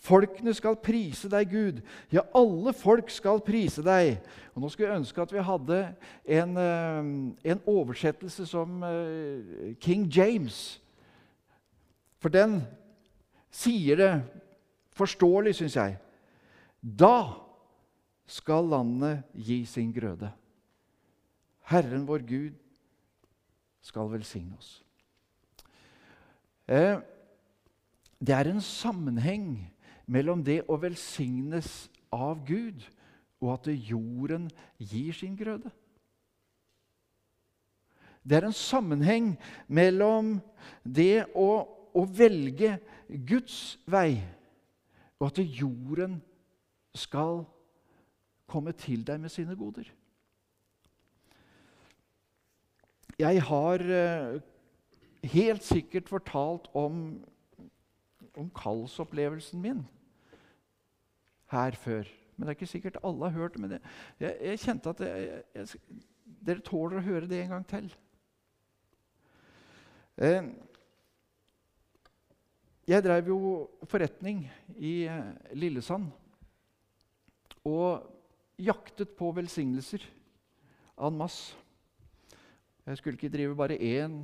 Folkene 0.00 0.54
skal 0.54 0.78
prise 0.82 1.30
deg, 1.30 1.50
Gud. 1.50 1.80
Ja, 2.14 2.22
alle 2.36 2.72
folk 2.76 3.10
skal 3.10 3.42
prise 3.44 3.82
deg. 3.82 4.18
Og 4.54 4.62
Nå 4.62 4.70
skulle 4.70 4.90
jeg 4.90 5.02
ønske 5.02 5.22
at 5.22 5.32
vi 5.34 5.44
hadde 5.44 5.78
en, 6.38 6.56
eh, 6.56 7.52
en 7.52 7.62
oversettelse 7.66 8.46
som 8.46 8.82
eh, 8.86 9.74
King 9.80 10.06
James. 10.06 10.80
For 12.18 12.30
den 12.32 12.60
sier 13.54 13.98
det 13.98 14.12
forståelig, 14.98 15.54
syns 15.58 15.76
jeg. 15.78 15.98
Da 16.82 17.34
skal 18.28 18.68
landet 18.70 19.24
gi 19.34 19.64
sin 19.66 19.92
grøde. 19.94 20.30
Herren 21.68 22.06
vår 22.08 22.24
Gud 22.26 22.54
skal 23.84 24.10
velsigne 24.12 24.56
oss. 24.58 24.82
Eh, 26.68 26.98
det 28.20 28.34
er 28.34 28.50
en 28.50 28.60
sammenheng 28.60 29.68
mellom 30.08 30.42
det 30.44 30.62
å 30.68 30.78
velsignes 30.80 31.88
av 32.14 32.40
Gud 32.48 32.86
og 33.38 33.52
at 33.54 33.68
jorden 33.70 34.48
gir 34.80 35.12
sin 35.14 35.36
grøde. 35.38 35.70
Det 38.28 38.36
er 38.36 38.48
en 38.48 38.56
sammenheng 38.56 39.36
mellom 39.68 40.38
det 40.82 41.28
å, 41.36 41.64
å 41.94 42.02
velge 42.04 42.76
Guds 43.08 43.78
vei 43.88 44.18
og 45.18 45.30
at 45.30 45.40
jorden 45.40 46.18
skal 46.94 47.42
komme 48.48 48.72
til 48.76 49.04
deg 49.06 49.20
med 49.22 49.32
sine 49.32 49.56
goder. 49.56 49.88
Jeg 53.18 53.42
har 53.42 53.82
eh, 53.82 54.38
helt 55.32 55.64
sikkert 55.66 56.08
fortalt 56.08 56.68
om, 56.78 57.18
om 58.38 58.50
kallsopplevelsen 58.54 59.62
min 59.62 59.82
her 61.52 61.78
før. 61.80 62.08
Men 62.36 62.46
det 62.46 62.52
er 62.52 62.58
ikke 62.58 62.70
sikkert 62.70 63.00
alle 63.04 63.30
har 63.30 63.40
hørt 63.40 63.56
det. 63.56 63.62
Men 63.64 63.74
jeg, 64.20 64.36
jeg, 64.40 64.60
kjente 64.62 64.92
at 64.94 65.00
jeg, 65.02 65.42
jeg, 65.54 65.96
dere 66.46 66.64
tåler 66.64 67.00
å 67.00 67.06
høre 67.08 67.30
det 67.30 67.42
en 67.42 67.54
gang 67.56 67.66
til. 67.68 67.88
Eh, 70.18 70.50
jeg 72.88 73.04
drev 73.04 73.30
jo 73.30 73.40
forretning 73.90 74.46
i 74.76 74.92
eh, 75.10 75.32
Lillesand 75.58 76.08
og 77.68 78.06
jaktet 78.58 79.12
på 79.18 79.28
velsignelser 79.36 80.06
en 80.98 81.18
masse. 81.18 81.54
Jeg 82.88 82.98
skulle 82.98 83.18
ikke 83.18 83.30
drive 83.30 83.56
bare 83.56 83.76
én 83.76 84.22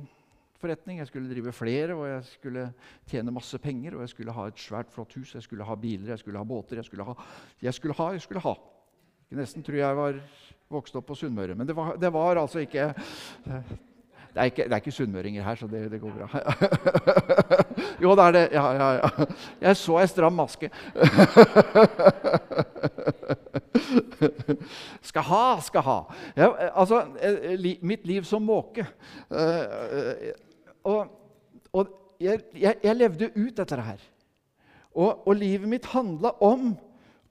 forretning. 0.65 0.99
Jeg 1.01 1.11
skulle 1.11 1.31
drive 1.31 1.53
flere, 1.55 1.95
og 1.95 2.07
jeg 2.09 2.27
skulle 2.31 2.65
tjene 3.09 3.33
masse 3.33 3.59
penger. 3.61 3.95
Og 3.95 4.05
jeg 4.05 4.13
skulle 4.15 4.35
ha 4.35 4.47
et 4.49 4.61
svært, 4.61 4.91
flott 4.93 5.13
hus, 5.19 5.35
jeg 5.37 5.45
skulle 5.45 5.67
ha 5.67 5.79
biler, 5.79 6.13
jeg 6.15 6.23
skulle 6.23 6.41
ha 6.41 6.47
båter. 6.47 6.81
Jeg 6.81 6.89
skulle 6.89 7.07
ha, 7.07 7.17
jeg 7.61 7.77
skulle 7.77 7.97
ha. 7.97 8.11
jeg 8.17 8.25
skulle 8.25 8.45
ha. 8.45 8.55
Jeg 9.31 9.41
nesten 9.41 9.65
tror 9.65 9.79
jeg 9.79 9.97
var 9.97 10.21
vokst 10.69 10.95
opp 10.97 11.07
på 11.09 11.17
Sunnmøre. 11.17 11.55
Men 11.57 11.67
det 11.67 11.75
var, 11.77 11.95
det 12.01 12.13
var 12.13 12.41
altså 12.41 12.59
ikke 12.65 12.93
det 14.35 14.41
er 14.41 14.45
ikke, 14.51 14.63
det 14.63 14.73
er 14.73 14.81
ikke 14.83 14.91
sunnmøringer 14.91 15.43
her, 15.43 15.55
så 15.55 15.67
det, 15.71 15.91
det, 15.91 16.01
går 16.01 16.11
bra. 16.11 16.27
jo, 18.03 18.15
det 18.15 18.23
er 18.25 18.31
det. 18.31 18.49
Ja, 18.51 18.71
ja, 18.71 18.91
ja. 18.97 19.25
Jeg 19.61 19.77
så 19.79 19.99
ei 20.01 20.07
stram 20.11 20.35
maske. 20.35 20.69
skal 25.09 25.21
ha, 25.29 25.61
skal 25.63 25.81
ha. 25.87 26.03
Ja, 26.35 26.49
altså, 26.75 27.05
li, 27.55 27.77
mitt 27.81 28.03
liv 28.03 28.27
som 28.27 28.43
måke. 28.43 28.85
Og, 30.85 31.07
og 31.73 31.93
jeg, 32.21 32.43
jeg, 32.53 32.77
jeg, 32.83 32.95
levde 32.95 33.31
ut 33.35 33.57
dette 33.57 33.81
her. 33.81 34.03
Og, 34.93 35.27
og 35.27 35.35
livet 35.35 35.69
mitt 35.69 35.87
handla 35.91 36.31
om 36.43 36.73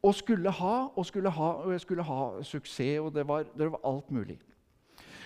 å 0.04 0.12
skulle 0.12 0.52
ha 0.52 0.74
og 0.92 1.06
skulle 1.08 1.32
ha 1.32 1.50
og 1.62 1.70
jeg 1.72 1.84
skulle 1.84 2.04
ha 2.04 2.20
suksess, 2.44 3.00
og 3.00 3.14
det 3.14 3.24
var, 3.28 3.46
det 3.56 3.70
var 3.72 3.86
alt 3.88 4.10
mulig. 4.12 4.36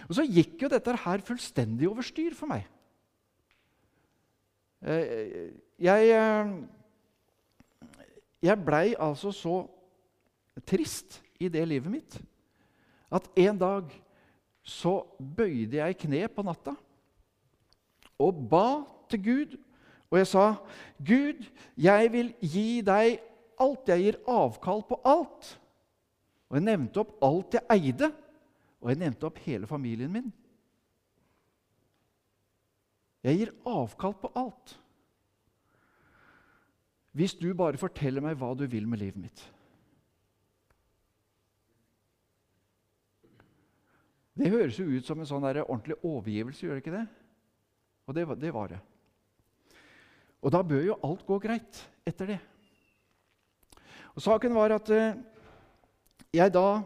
Og 0.06 0.14
så 0.16 0.25
gikk 0.25 0.62
jo 0.62 0.70
dette 0.73 0.94
her 1.04 1.25
fullstendig 1.25 1.88
over 1.90 2.06
styr 2.06 2.37
for 2.38 2.50
meg. 2.50 2.68
Eh, 4.87 5.50
jeg, 5.82 6.12
eh, 6.14 6.52
jeg 8.47 8.64
blei 8.64 8.92
altså 8.94 9.32
så 9.35 9.56
trist 10.68 11.18
i 11.42 11.50
det 11.50 11.64
livet 11.66 11.90
mitt 11.90 12.18
at 13.11 13.26
en 13.40 13.58
dag 13.58 13.90
så 14.62 15.00
bøyde 15.18 15.80
jeg 15.80 15.99
kne 16.04 16.28
på 16.30 16.44
natta 16.47 16.76
og 18.18 18.48
ba 18.50 18.68
til 19.10 19.22
Gud. 19.25 19.56
Og 20.10 20.18
jeg 20.18 20.26
sa, 20.26 20.54
'Gud, 20.98 21.44
jeg 21.76 22.12
vil 22.12 22.34
gi 22.40 22.80
deg 22.80 23.18
alt. 23.60 23.88
Jeg 23.88 24.02
gir 24.02 24.20
avkall 24.26 24.82
på 24.88 25.00
alt.' 25.04 25.58
Og 26.48 26.56
jeg 26.56 26.64
nevnte 26.64 27.00
opp 27.02 27.18
alt 27.22 27.54
jeg 27.54 27.66
eide, 27.70 28.08
og 28.80 28.88
jeg 28.88 28.98
nevnte 28.98 29.26
opp 29.28 29.38
hele 29.44 29.66
familien 29.66 30.12
min. 30.12 30.32
Jeg 33.22 33.37
gir 33.37 33.52
avkall 33.66 34.14
på 34.14 34.32
alt. 34.34 34.78
Hvis 37.12 37.34
du 37.34 37.50
bare 37.54 37.76
forteller 37.76 38.25
meg 38.25 38.38
hva 38.40 38.54
du 38.56 38.64
vil 38.64 38.88
med 38.88 39.02
livet 39.02 39.20
mitt. 39.20 39.44
Det 44.38 44.50
høres 44.54 44.78
jo 44.78 44.87
ut 44.87 45.04
som 45.04 45.18
en 45.18 45.26
sånn 45.26 45.44
ordentlig 45.44 45.98
overgivelse, 46.00 46.62
gjør 46.64 46.78
det 46.78 46.84
ikke 46.87 46.94
det? 46.94 47.06
Og 48.08 48.16
det, 48.16 48.24
det 48.40 48.52
var 48.54 48.70
det. 48.72 48.78
Og 50.40 50.52
da 50.54 50.62
bør 50.64 50.86
jo 50.86 51.00
alt 51.04 51.26
gå 51.28 51.36
greit 51.42 51.80
etter 52.08 52.32
det. 52.32 52.38
Og 54.14 54.24
Saken 54.24 54.54
var 54.56 54.72
at 54.78 54.88
eh, 54.94 55.18
jeg 56.34 56.54
da 56.54 56.80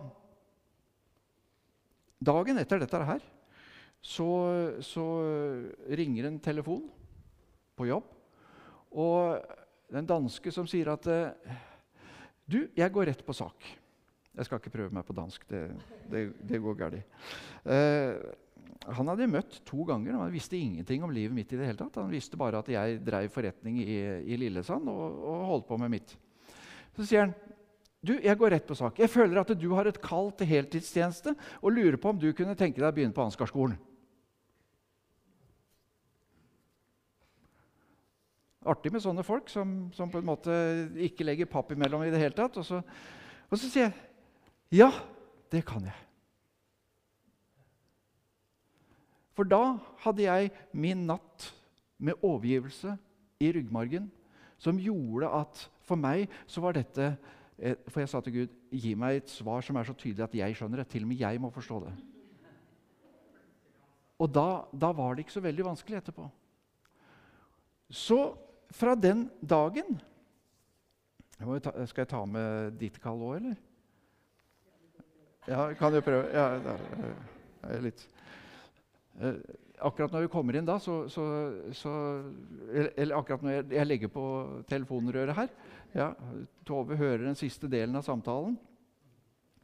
Dagen 2.23 2.61
etter 2.61 2.79
dette 2.79 2.99
her 3.03 3.23
så, 4.03 4.27
så 4.83 5.05
ringer 5.91 6.29
en 6.29 6.39
telefon 6.43 6.85
på 7.79 7.89
jobb. 7.89 8.07
Og 8.95 9.41
den 9.91 10.07
danske 10.07 10.53
som 10.55 10.69
sier 10.71 10.93
at 10.95 11.07
eh, 11.11 11.57
Du, 12.47 12.67
jeg 12.77 12.93
går 12.93 13.09
rett 13.09 13.23
på 13.27 13.35
sak. 13.35 13.67
Jeg 14.33 14.47
skal 14.47 14.59
ikke 14.59 14.75
prøve 14.75 14.95
meg 14.95 15.07
på 15.07 15.15
dansk. 15.17 15.45
Det, 15.49 15.63
det, 16.11 16.23
det 16.49 16.61
går 16.63 16.79
galt. 16.79 17.19
Han 18.97 19.09
hadde 19.13 19.31
møtt 19.31 19.61
to 19.69 19.85
ganger, 19.87 20.17
og 20.17 20.25
han 20.25 20.35
visste 20.35 20.59
ingenting 20.59 21.05
om 21.07 21.13
livet 21.15 21.35
mitt. 21.37 21.53
i 21.53 21.59
det 21.61 21.69
hele 21.69 21.79
tatt. 21.79 22.01
Han 22.01 22.11
visste 22.11 22.39
bare 22.41 22.59
at 22.63 22.71
jeg 22.73 22.99
drev 23.05 23.29
forretning 23.31 23.79
i, 23.83 23.99
i 24.27 24.39
Lillesand 24.41 24.89
og, 24.91 25.03
og, 25.23 25.45
holdt 25.53 25.69
på 25.69 25.79
med 25.79 25.93
mitt. 25.93 26.17
Så 26.97 27.07
sier 27.07 27.27
han 27.27 27.35
du, 28.03 28.17
jeg 28.19 28.35
går 28.35 28.51
rett 28.51 28.67
på 28.67 28.75
sak. 28.75 28.99
Jeg 28.99 29.13
føler 29.13 29.39
at 29.39 29.53
du 29.55 29.69
har 29.77 29.87
et 29.87 30.01
kall 30.03 30.33
til 30.35 30.49
heltidstjeneste 30.51 31.37
og 31.61 31.71
lurer 31.71 31.97
på 32.03 32.11
om 32.11 32.19
du 32.19 32.33
kunne 32.35 32.57
tenke 32.59 32.81
deg 32.81 32.89
å 32.89 32.97
begynne 32.97 33.15
på 33.15 33.23
Ansgarskolen. 33.23 33.77
Artig 38.67 38.91
med 38.95 39.03
sånne 39.03 39.23
folk 39.27 39.51
som, 39.51 39.93
som, 39.95 40.11
på 40.11 40.19
en 40.19 40.27
måte 40.27 40.57
ikke 41.07 41.27
legger 41.27 41.51
papp 41.51 41.71
imellom 41.75 42.03
i 42.03 42.11
det 42.11 42.19
hele 42.19 42.35
tatt. 42.35 42.59
Og 42.59 42.67
så, 42.67 42.83
og 42.83 43.55
så 43.55 43.69
sier 43.69 43.87
jeg 43.87 44.83
ja, 44.83 44.91
det 45.53 45.63
kan 45.69 45.87
jeg. 45.87 46.12
For 49.43 49.49
da 49.51 49.75
hadde 50.05 50.23
jeg 50.23 50.51
min 50.71 51.01
natt 51.09 51.49
med 51.99 52.21
overgivelse 52.23 52.93
i 53.43 53.49
ryggmargen 53.51 54.05
som 54.63 54.79
gjorde 54.79 55.27
at 55.35 55.63
for 55.83 55.99
meg 55.99 56.31
så 56.47 56.63
var 56.63 56.77
dette 56.77 57.09
eh, 57.59 57.75
For 57.91 58.05
jeg 58.05 58.13
sa 58.13 58.21
til 58.23 58.37
Gud 58.37 58.53
gi 58.71 58.93
meg 58.95 59.19
et 59.19 59.33
svar 59.35 59.67
som 59.67 59.81
er 59.81 59.89
så 59.89 59.97
tydelig 59.99 60.29
at 60.29 60.37
jeg 60.39 60.55
skjønner 60.55 60.85
det. 60.85 60.87
Til 60.95 61.03
og 61.03 61.11
med 61.11 61.25
jeg 61.25 61.43
må 61.43 61.51
forstå 61.51 61.81
det. 61.89 61.91
Og 64.23 64.31
da, 64.31 64.47
da 64.71 64.93
var 64.95 65.19
det 65.19 65.27
ikke 65.27 65.35
så 65.41 65.43
veldig 65.43 65.67
vanskelig 65.73 65.99
etterpå. 65.99 66.29
Så 67.91 68.23
fra 68.71 68.95
den 68.95 69.27
dagen 69.43 69.99
Skal 71.43 72.05
jeg 72.05 72.13
ta 72.15 72.23
med 72.31 72.79
ditt 72.79 73.03
kall 73.03 73.19
òg, 73.19 73.37
eller? 73.43 73.61
Ja, 75.51 75.73
kan 75.75 75.91
du 75.91 75.99
prøve. 75.99 76.29
Ja, 76.31 76.53
det 76.63 76.79
er 77.67 77.89
litt 77.91 78.07
Eh, 78.07 78.22
akkurat 79.83 80.13
når 80.15 80.25
vi 80.25 80.33
kommer 80.33 80.57
inn 80.57 80.67
da, 80.67 80.79
så, 80.81 81.03
så, 81.13 81.25
så 81.77 81.93
Eller 82.97 83.17
akkurat 83.19 83.43
når 83.45 83.57
jeg, 83.57 83.67
jeg, 83.77 83.89
legger 83.89 84.13
på 84.13 84.27
telefonrøret 84.71 85.37
her 85.37 85.51
ja, 85.93 86.09
Tove 86.69 86.97
hører 86.97 87.27
den 87.27 87.39
siste 87.39 87.69
delen 87.71 87.99
av 87.99 88.07
samtalen 88.07 88.57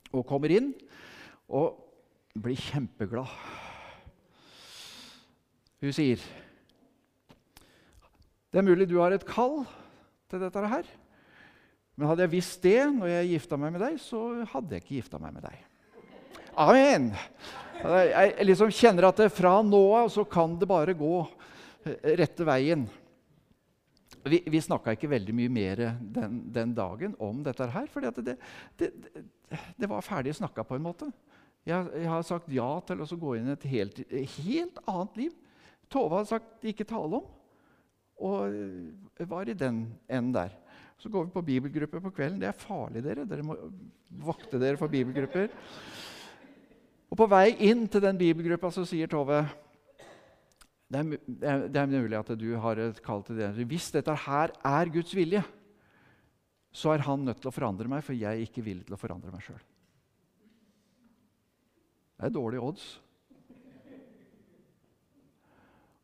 og 0.09 0.25
kommer 0.28 0.52
inn 0.52 0.71
og 1.52 1.76
blir 2.38 2.57
kjempeglad. 2.57 3.28
Hun 5.85 5.93
sier 5.93 6.23
Det 8.49 8.61
er 8.61 8.64
mulig 8.64 8.88
du 8.88 8.97
har 9.02 9.12
et 9.12 9.26
kall 9.28 9.61
til 10.33 10.40
dette 10.40 10.71
her. 10.73 10.88
Men 11.99 12.09
hadde 12.09 12.25
jeg 12.25 12.35
visst 12.38 12.62
det 12.64 12.81
når 12.95 13.11
jeg 13.11 13.33
gifta 13.35 13.59
meg 13.61 13.75
med 13.75 13.85
deg, 13.85 13.99
så 14.00 14.23
hadde 14.52 14.76
jeg 14.76 14.85
ikke 14.85 14.97
gifta 15.00 15.21
meg 15.21 15.35
med 15.37 15.45
deg. 15.49 15.64
Amen! 16.59 17.12
Jeg 17.78 18.47
liksom 18.49 18.73
kjenner 18.75 19.08
at 19.08 19.20
fra 19.30 19.58
nå 19.62 19.82
av 20.00 20.08
så 20.11 20.25
kan 20.26 20.56
det 20.58 20.66
bare 20.66 20.97
gå 20.99 21.14
eh, 21.87 22.16
rette 22.18 22.47
veien. 22.47 22.87
Vi, 24.28 24.40
vi 24.50 24.61
snakka 24.61 24.97
ikke 24.97 25.11
veldig 25.12 25.35
mye 25.37 25.52
mer 25.52 25.82
den, 26.00 26.40
den, 26.52 26.75
dagen 26.75 27.14
om 27.23 27.42
dette 27.47 27.68
her. 27.70 27.87
For 27.92 28.02
det, 28.04 28.37
det, 28.76 28.90
det, 29.78 29.88
var 29.88 30.04
ferdig 30.04 30.35
snakka 30.37 30.66
på 30.66 30.76
en 30.76 30.85
måte. 30.88 31.11
Jeg, 31.68 31.87
jeg, 31.94 32.08
har 32.11 32.26
sagt 32.26 32.50
ja 32.52 32.68
til 32.88 33.04
å 33.04 33.20
gå 33.23 33.37
inn 33.38 33.52
i 33.52 33.54
et 33.54 33.68
helt, 33.70 34.02
helt 34.40 34.82
annet 34.85 35.20
liv. 35.23 35.37
Tove 35.88 36.18
hadde 36.18 36.32
sagt 36.35 36.66
'ikke 36.66 36.85
tale 36.85 37.23
om', 37.23 37.30
og 38.18 39.28
var 39.30 39.49
i 39.49 39.56
den 39.56 39.86
enden 40.08 40.34
der. 40.34 40.50
Så 40.99 41.08
går 41.08 41.28
vi 41.28 41.30
på 41.30 41.47
bibelgruppe 41.47 42.00
på 42.02 42.10
kvelden. 42.10 42.41
Det 42.43 42.49
er 42.50 42.58
farlig, 42.58 43.04
dere. 43.04 43.25
Dere 43.25 43.47
må 43.47 43.54
vokte 44.26 44.58
dere 44.58 44.76
for 44.76 44.91
bibelgrupper. 44.91 45.49
Og 47.08 47.16
På 47.16 47.28
vei 47.30 47.54
inn 47.68 47.86
til 47.88 48.04
den 48.04 48.18
bibelgruppa 48.21 48.71
så 48.75 48.84
sier 48.88 49.10
Tove 49.10 49.42
det 50.88 51.00
er, 51.44 51.66
det 51.68 51.76
er, 51.76 51.88
mulig 51.90 52.16
at 52.16 52.30
du 52.40 52.47
har 52.56 52.78
et 52.80 53.00
kall 53.04 53.21
til 53.21 53.36
det. 53.36 53.50
Hvis 53.68 53.90
dette 53.92 54.14
her 54.25 54.54
er 54.64 54.88
Guds 54.88 55.10
vilje, 55.12 55.42
så 56.73 56.94
er 56.94 57.04
han 57.04 57.26
nødt 57.28 57.42
til 57.42 57.50
å 57.50 57.52
forandre 57.52 57.90
meg, 57.92 58.00
for 58.06 58.16
jeg 58.16 58.30
er 58.30 58.47
ikke 58.47 58.64
villig 58.64 58.86
til 58.88 58.97
å 58.97 59.00
forandre 59.00 59.32
meg 59.34 59.44
sjøl. 59.44 59.60
Det 62.16 62.25
er 62.25 62.32
dårlige 62.32 62.64
odds. 62.64 62.86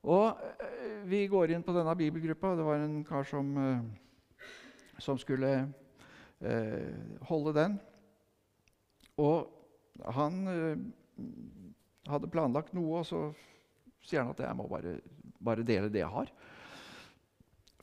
Og 0.04 0.36
eh, 0.36 1.00
Vi 1.08 1.24
går 1.32 1.54
inn 1.54 1.64
på 1.64 1.72
denne 1.72 1.96
bibelgruppa. 1.96 2.52
Det 2.58 2.68
var 2.68 2.84
en 2.84 3.00
kar 3.08 3.24
som, 3.24 3.56
eh, 3.56 4.44
som 5.00 5.16
skulle 5.20 5.54
eh, 6.44 6.92
holde 7.30 7.56
den. 7.56 7.80
Og 9.16 9.48
han 10.16 10.40
uh, 10.48 10.74
hadde 12.10 12.30
planlagt 12.32 12.74
noe, 12.76 13.02
og 13.02 13.06
så 13.08 13.20
sier 14.04 14.24
han 14.24 14.32
at 14.34 14.42
jeg 14.44 14.58
må 14.58 14.66
bare, 14.68 14.98
bare, 15.38 15.66
dele 15.66 15.92
det 15.92 16.02
jeg 16.02 16.12
har 16.12 16.32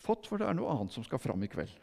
fått, 0.02 0.28
for 0.28 0.42
det 0.42 0.48
er 0.50 0.58
noe 0.58 0.72
annet 0.74 0.94
som 0.94 1.06
skal 1.06 1.22
fram 1.22 1.42
i 1.46 1.50
kveld. 1.52 1.74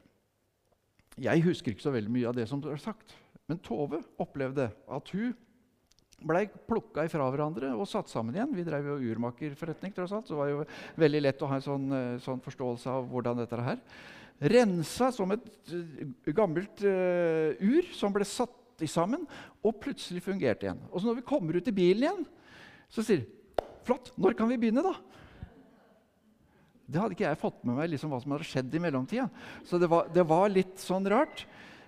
Jeg 1.19 1.43
husker 1.43 1.75
ikke 1.75 1.87
så 1.87 1.95
veldig 1.95 2.13
mye 2.15 2.31
av 2.31 2.37
det 2.37 2.47
som 2.51 2.63
ble 2.63 2.77
sagt, 2.83 3.15
men 3.51 3.61
Tove 3.65 4.03
opplevde 4.23 4.69
at 4.69 5.13
hun 5.15 5.33
blei 6.19 6.45
plukka 6.69 7.05
ifra 7.07 7.29
hverandre 7.31 7.71
og 7.79 7.87
satt 7.89 8.11
sammen 8.11 8.35
igjen. 8.35 8.55
Vi 8.57 8.67
drev 8.67 8.91
jo 8.91 9.13
urmakerforretning, 9.13 9.95
tross 9.95 10.15
alt, 10.15 10.27
så 10.27 10.35
det 10.35 10.41
var 10.41 10.51
jo 10.51 10.65
veldig 10.99 11.21
lett 11.23 11.43
å 11.43 11.51
ha 11.51 11.59
en 11.59 11.65
sånn, 11.65 11.87
eh, 11.95 12.21
sånn 12.25 12.43
forståelse 12.43 12.91
av 12.91 13.07
hvordan 13.11 13.39
dette 13.43 13.59
er 13.59 13.67
her. 13.69 13.83
Rensa 14.55 15.13
som 15.15 15.35
et 15.35 15.47
eh, 15.75 16.33
gammelt 16.35 16.83
uh, 16.87 17.55
ur 17.59 17.89
som 17.95 18.15
ble 18.15 18.27
satt 18.29 18.55
de 18.81 18.89
sammen, 18.91 19.27
og 19.63 19.81
plutselig 19.83 20.23
fungerte 20.25 20.69
igjen. 20.69 20.81
Og 20.91 21.01
så 21.01 21.09
når 21.09 21.21
vi 21.21 21.29
kommer 21.29 21.59
ut 21.59 21.71
i 21.71 21.75
bilen 21.75 22.07
igjen, 22.07 22.25
så 22.89 23.05
sier 23.05 23.25
de 23.25 23.35
Flott, 23.89 24.11
når 24.21 24.35
kan 24.37 24.51
vi 24.51 24.59
begynne, 24.61 24.83
da? 24.85 24.91
Det 26.89 27.01
hadde 27.01 27.17
ikke 27.17 27.25
jeg 27.25 27.41
fått 27.41 27.63
med 27.65 27.79
meg 27.79 27.91
liksom, 27.93 28.13
hva 28.13 28.19
som 28.21 28.35
hadde 28.35 28.49
skjedd 28.49 28.75
i 28.77 28.81
mellomtida. 28.85 29.27
Så 29.65 29.81
det 29.81 29.89
var, 29.89 30.11
det 30.13 30.25
var 30.29 30.53
litt 30.53 30.81
sånn 30.81 31.09
rart. 31.09 31.47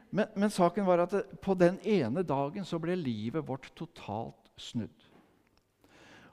Men, 0.08 0.30
men, 0.32 0.52
saken 0.52 0.86
var 0.88 1.04
at 1.04 1.12
det, 1.14 1.22
på 1.44 1.54
den 1.60 1.78
ene 1.86 2.24
dagen 2.26 2.66
så 2.68 2.80
ble 2.82 2.96
livet 2.98 3.46
vårt 3.46 3.68
totalt 3.78 4.50
snudd. 4.60 5.06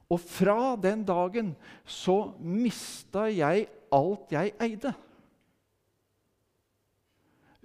Og 0.08 0.24
fra 0.24 0.76
den 0.80 1.04
dagen 1.08 1.52
så 1.84 2.32
mista 2.40 3.28
jeg 3.32 3.68
alt 3.92 4.32
jeg 4.32 4.56
eide. 4.64 4.94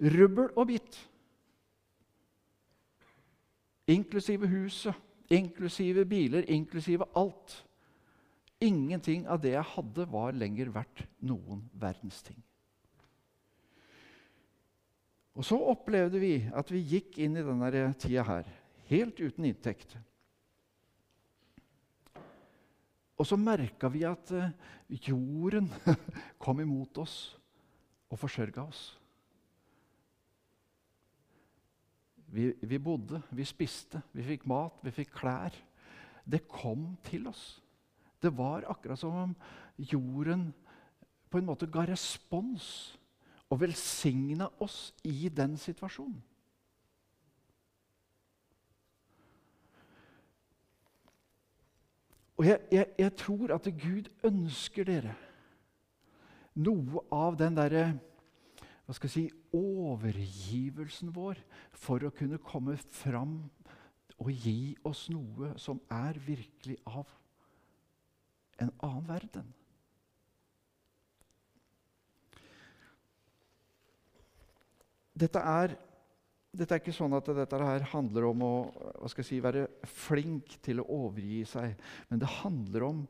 Rubbel 0.03 0.51
og 0.59 0.67
bitt 0.71 0.99
inklusive 3.87 4.47
huset, 4.47 4.95
inklusive 5.29 6.05
biler, 6.05 6.45
inklusive 6.51 7.05
alt. 7.15 7.59
Ingenting 8.63 9.27
av 9.27 9.41
det 9.43 9.55
jeg 9.57 9.71
hadde, 9.73 10.07
var 10.11 10.35
lenger 10.37 10.71
verdt 10.71 11.05
noen 11.25 11.65
verdens 11.79 12.21
ting. 12.23 12.39
Og 15.33 15.45
så 15.47 15.57
opplevde 15.57 16.21
vi 16.21 16.35
at 16.53 16.69
vi 16.71 16.83
gikk 16.85 17.17
inn 17.25 17.39
i 17.39 17.45
denne 17.45 17.85
tida 17.99 18.23
her 18.27 18.49
helt 18.91 19.19
uten 19.19 19.47
inntekt. 19.49 19.95
Og 23.17 23.27
så 23.27 23.37
merka 23.39 23.89
vi 23.93 24.03
at 24.07 24.31
eh, 24.35 24.51
jorden 25.09 25.69
kom 26.43 26.61
imot 26.61 26.97
oss 27.01 27.15
og 28.11 28.19
forsørga 28.21 28.65
oss. 28.65 28.93
Vi, 32.33 32.49
vi, 32.61 32.79
bodde, 32.81 33.21
vi 33.29 33.45
spiste, 33.45 34.01
vi 34.13 34.25
fikk 34.25 34.47
mat, 34.49 34.79
vi 34.81 34.93
fikk 34.93 35.11
klær. 35.19 35.53
Det 36.25 36.47
kom 36.49 36.95
til 37.05 37.27
oss. 37.29 37.61
Det 38.23 38.31
var 38.33 38.65
akkurat 38.71 38.99
som 38.99 39.15
om 39.27 39.35
jorden 39.77 40.47
på 41.29 41.37
en 41.37 41.45
måte 41.45 41.69
ga 41.69 41.83
respons 41.85 42.65
og 43.51 43.59
velsigna 43.61 44.47
oss 44.63 44.93
i 45.05 45.29
den 45.29 45.57
situasjonen. 45.61 46.21
Og 52.33 52.47
jeg, 52.47 52.59
jeg, 52.73 52.87
jeg 52.97 53.13
tror 53.21 53.53
at 53.53 53.69
Gud 53.77 54.09
ønsker 54.25 54.89
dere 54.89 55.13
noe 56.53 57.03
av 57.13 57.37
den 57.37 57.55
derre 57.57 57.85
hva 58.83 58.95
skal 58.95 59.07
jeg 59.07 59.13
si, 59.15 59.25
overgivelsen 59.55 61.13
vår 61.15 61.39
for 61.79 62.03
å 62.03 62.11
kunne 62.15 62.41
komme 62.43 62.75
fram 62.91 63.37
og 64.19 64.31
gi 64.31 64.75
oss 64.87 65.07
noe 65.11 65.53
som 65.61 65.79
er 65.91 66.19
virkelig 66.25 66.77
av 66.87 67.07
en 68.61 68.71
annen 68.83 69.07
verden. 69.07 69.47
Dette 75.13 75.39
er, 75.39 75.75
dette 76.51 76.75
er 76.75 76.81
ikke 76.81 76.95
sånn 76.95 77.13
at 77.15 77.27
dette 77.37 77.59
her 77.61 77.85
handler 77.93 78.27
om 78.31 78.45
å 78.47 79.11
si, 79.15 79.39
være 79.43 79.67
flink 79.87 80.57
til 80.65 80.81
å 80.81 80.89
overgi 81.05 81.43
seg, 81.47 81.75
men 82.09 82.21
det 82.21 82.31
handler 82.41 82.87
om 82.89 83.03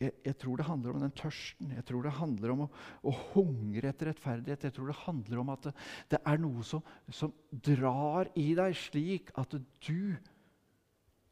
jeg, 0.00 0.14
jeg, 0.24 0.36
tror 0.40 0.56
det 0.56 0.64
handler 0.64 0.96
om 0.96 1.02
den 1.04 1.12
tørsten. 1.12 1.72
Jeg 1.76 1.84
tror 1.88 2.06
det 2.06 2.14
handler 2.16 2.54
om 2.54 2.62
å, 2.64 2.68
å 3.04 3.12
hungre 3.34 3.90
etter 3.90 4.08
rettferdighet. 4.08 4.64
Jeg 4.64 4.74
tror 4.76 4.88
det 4.88 5.02
handler 5.02 5.42
om 5.42 5.50
at 5.52 5.66
det, 5.68 5.74
det 6.14 6.20
er 6.32 6.40
noe 6.40 6.64
som, 6.64 6.80
som, 7.12 7.34
drar 7.50 8.30
i 8.40 8.54
deg 8.56 8.76
slik 8.80 9.28
at 9.40 9.52
du 9.84 10.16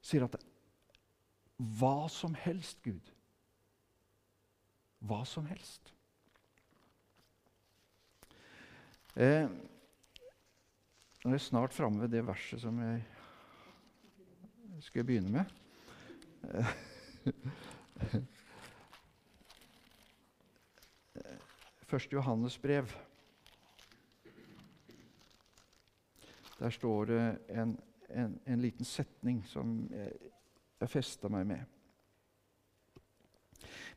sier 0.05 0.27
at 0.29 0.37
Hva 1.79 2.09
som 2.13 2.37
helst, 2.39 2.79
Gud. 2.85 3.09
Hva 5.01 5.25
som 5.27 5.47
helst. 5.49 5.93
Eh, 9.19 9.49
nå 11.25 11.33
er 11.33 11.39
jeg 11.39 11.49
snart 11.49 11.75
framme 11.75 12.05
ved 12.05 12.13
det 12.15 12.27
verset 12.27 12.61
som 12.63 12.77
jeg 12.85 13.01
skal 14.87 15.09
begynne 15.09 15.33
med. 15.41 15.47
Første 21.88 22.12
Johannes 22.12 22.59
brev. 22.59 22.90
Der 26.59 26.70
står 26.70 27.05
det 27.05 27.22
en, 27.48 27.79
en, 28.11 28.40
en 28.46 28.61
liten 28.61 28.85
setning 28.85 29.40
som 29.48 29.87
jeg, 29.88 30.12
jeg 30.81 30.90
festa 30.92 31.31
meg 31.33 31.46
med. 31.48 31.62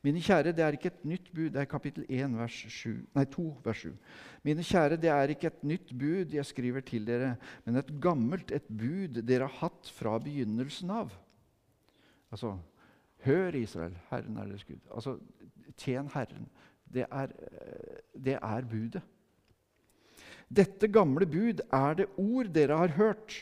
Mine 0.01 0.23
kjære, 0.23 0.53
det 0.55 0.63
er 0.63 0.77
ikke 0.77 0.93
et 0.93 1.03
nytt 1.05 1.27
bud. 1.33 1.49
Det 1.51 1.59
er 1.61 1.67
kapittel 1.69 2.07
1, 2.07 2.31
vers 2.39 2.61
7, 2.73 2.95
nei, 3.17 3.25
2, 3.35 3.49
vers 3.65 3.83
7. 3.83 3.91
Mine 4.47 4.63
kjære, 4.65 5.01
det 5.01 5.11
er 5.11 5.35
ikke 5.35 5.51
et 5.51 5.67
nytt 5.73 5.91
bud 5.91 6.33
jeg 6.39 6.47
skriver 6.47 6.87
til 6.87 7.05
dere, 7.05 7.35
men 7.65 7.75
et 7.77 7.91
gammelt, 8.01 8.55
et 8.55 8.71
bud 8.71 9.19
dere 9.19 9.51
har 9.51 9.59
hatt 9.65 9.91
fra 9.99 10.15
begynnelsen 10.23 10.95
av. 10.95 11.11
Altså, 12.31 12.55
hør 13.27 13.59
Israel, 13.59 13.99
Herren 14.09 14.39
er 14.39 14.47
deres 14.47 14.63
Gud. 14.63 14.79
Altså, 14.87 15.19
tjen 15.75 16.07
Herren. 16.15 16.47
Det 16.91 17.05
er, 17.07 17.31
det 18.15 18.37
er 18.37 18.67
budet. 18.67 19.01
Dette 20.51 20.89
gamle 20.91 21.25
bud 21.29 21.63
er 21.71 21.95
det 22.01 22.09
ord 22.19 22.49
dere 22.51 22.79
har 22.81 22.95
hørt. 22.97 23.37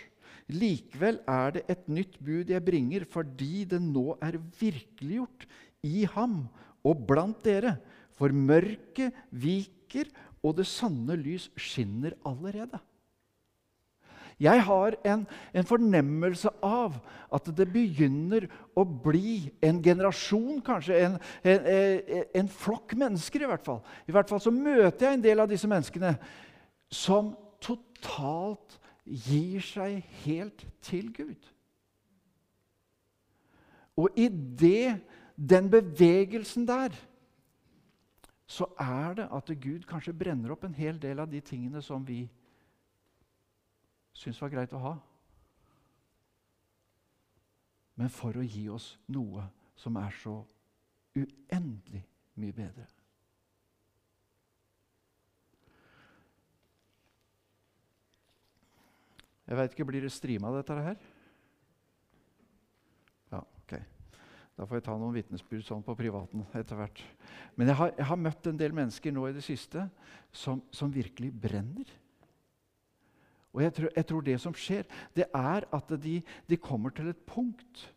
Likevel 0.49 1.19
er 1.29 1.55
det 1.57 1.63
et 1.69 1.87
nytt 1.89 2.17
bud 2.21 2.49
jeg 2.49 2.65
bringer, 2.65 3.05
fordi 3.05 3.65
det 3.69 3.81
nå 3.81 4.13
er 4.21 4.37
virkeliggjort 4.59 5.45
i 5.85 6.05
ham 6.13 6.43
og 6.85 7.05
blant 7.09 7.41
dere. 7.45 7.77
For 8.17 8.33
mørket 8.35 9.15
viker, 9.31 10.09
og 10.43 10.57
det 10.59 10.67
sanne 10.69 11.17
lys 11.19 11.49
skinner 11.59 12.13
allerede. 12.27 12.79
Jeg 14.39 14.63
har 14.63 14.95
en, 15.03 15.25
en, 15.53 15.67
fornemmelse 15.67 16.51
av 16.63 16.95
at 17.35 17.49
det 17.57 17.65
begynner 17.73 18.45
å 18.71 18.85
bli 18.87 19.49
en 19.65 19.81
generasjon, 19.83 20.61
kanskje 20.63 20.95
en, 21.03 21.17
en, 21.43 21.67
en, 22.39 22.51
flokk 22.61 22.95
mennesker. 22.99 23.43
I 23.43 23.49
hvert 23.51 23.67
fall 23.67 23.81
I 24.07 24.15
hvert 24.15 24.31
fall 24.31 24.39
så 24.43 24.53
møter 24.55 25.09
jeg 25.09 25.19
en 25.19 25.25
del 25.27 25.43
av 25.43 25.51
disse 25.51 25.67
menneskene 25.67 26.15
som 26.87 27.33
totalt 27.59 28.79
gir 29.03 29.59
seg 29.65 29.99
helt 30.23 30.63
til 30.87 31.11
Gud. 31.11 31.51
Og 33.99 34.15
i 34.15 34.29
det 34.31 35.01
den 35.35 35.67
bevegelsen 35.71 36.67
der, 36.67 36.95
så 38.49 38.65
er 38.79 39.13
det 39.19 39.27
at 39.35 39.51
Gud 39.61 39.83
kanskje 39.87 40.15
brenner 40.15 40.55
opp 40.55 40.63
en 40.65 40.73
hel 40.73 40.97
del 41.01 41.19
av 41.19 41.29
de 41.29 41.41
tingene 41.43 41.83
som 41.85 42.07
vi 42.07 42.23
syns 44.13 44.41
var 44.41 44.51
greit 44.53 44.73
å 44.75 44.83
ha. 44.83 44.93
Men 47.99 48.11
for 48.13 48.37
å 48.39 48.45
gi 48.45 48.67
oss 48.71 48.93
noe 49.11 49.43
som 49.79 49.97
er 49.99 50.15
så 50.21 50.37
uendelig 51.17 52.05
mye 52.39 52.55
bedre. 52.55 52.87
Jeg 59.49 59.57
veit 59.57 59.73
ikke, 59.73 59.87
Blir 59.89 60.05
det 60.05 60.11
strima, 60.13 60.51
dette 60.53 60.75
her? 60.77 60.99
Ja, 63.31 63.39
ok. 63.41 63.73
Da 64.59 64.67
får 64.67 64.77
jeg 64.77 64.85
ta 64.85 64.97
noen 64.99 65.15
vitnesbyrd 65.15 65.65
sånn 65.65 65.81
på 65.85 65.95
privaten 65.97 66.43
etter 66.59 66.77
hvert. 66.77 67.01
Men 67.57 67.71
jeg 67.71 67.79
har, 67.79 67.93
jeg 67.97 68.07
har, 68.11 68.19
møtt 68.19 68.49
en 68.51 68.59
del 68.59 68.75
mennesker 68.77 69.15
nå 69.15 69.25
i 69.25 69.33
det 69.33 69.43
siste 69.45 69.87
som, 70.35 70.61
som 70.69 70.93
virkelig 70.93 71.31
brenner. 71.33 71.89
Og 73.53 73.63
jeg 73.63 73.73
tror, 73.73 73.89
jeg 73.95 74.05
tror, 74.05 74.21
det 74.21 74.39
som 74.41 74.53
skjer, 74.53 74.83
det 75.15 75.25
er 75.33 75.65
at 75.73 75.93
de, 76.03 76.21
de, 76.49 76.57
kommer 76.57 76.89
til 76.89 77.09
et 77.09 77.23
punkt 77.25 77.87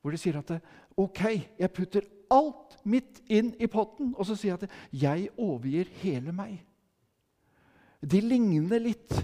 hvor 0.00 0.14
de 0.14 0.20
sier 0.20 0.38
at 0.38 0.52
OK, 0.96 1.24
jeg 1.58 1.72
putter 1.74 2.04
alt 2.30 2.76
mitt 2.86 3.18
inn 3.26 3.50
i 3.58 3.66
potten, 3.66 4.12
og 4.14 4.26
så 4.28 4.36
sier 4.38 4.54
jeg 4.54 4.68
at 4.68 4.76
jeg 4.94 5.28
overgir 5.34 5.90
hele 5.98 6.30
meg. 6.32 6.60
De 8.06 8.20
ligner 8.22 8.78
litt 8.82 9.16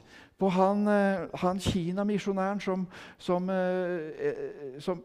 på 0.43 0.51
han, 0.51 0.83
eh, 0.91 1.29
han 1.39 1.61
Kina-misjonæren 1.63 2.61
som, 2.61 2.87
som, 3.19 3.51
eh, 3.51 4.81
som 4.83 5.05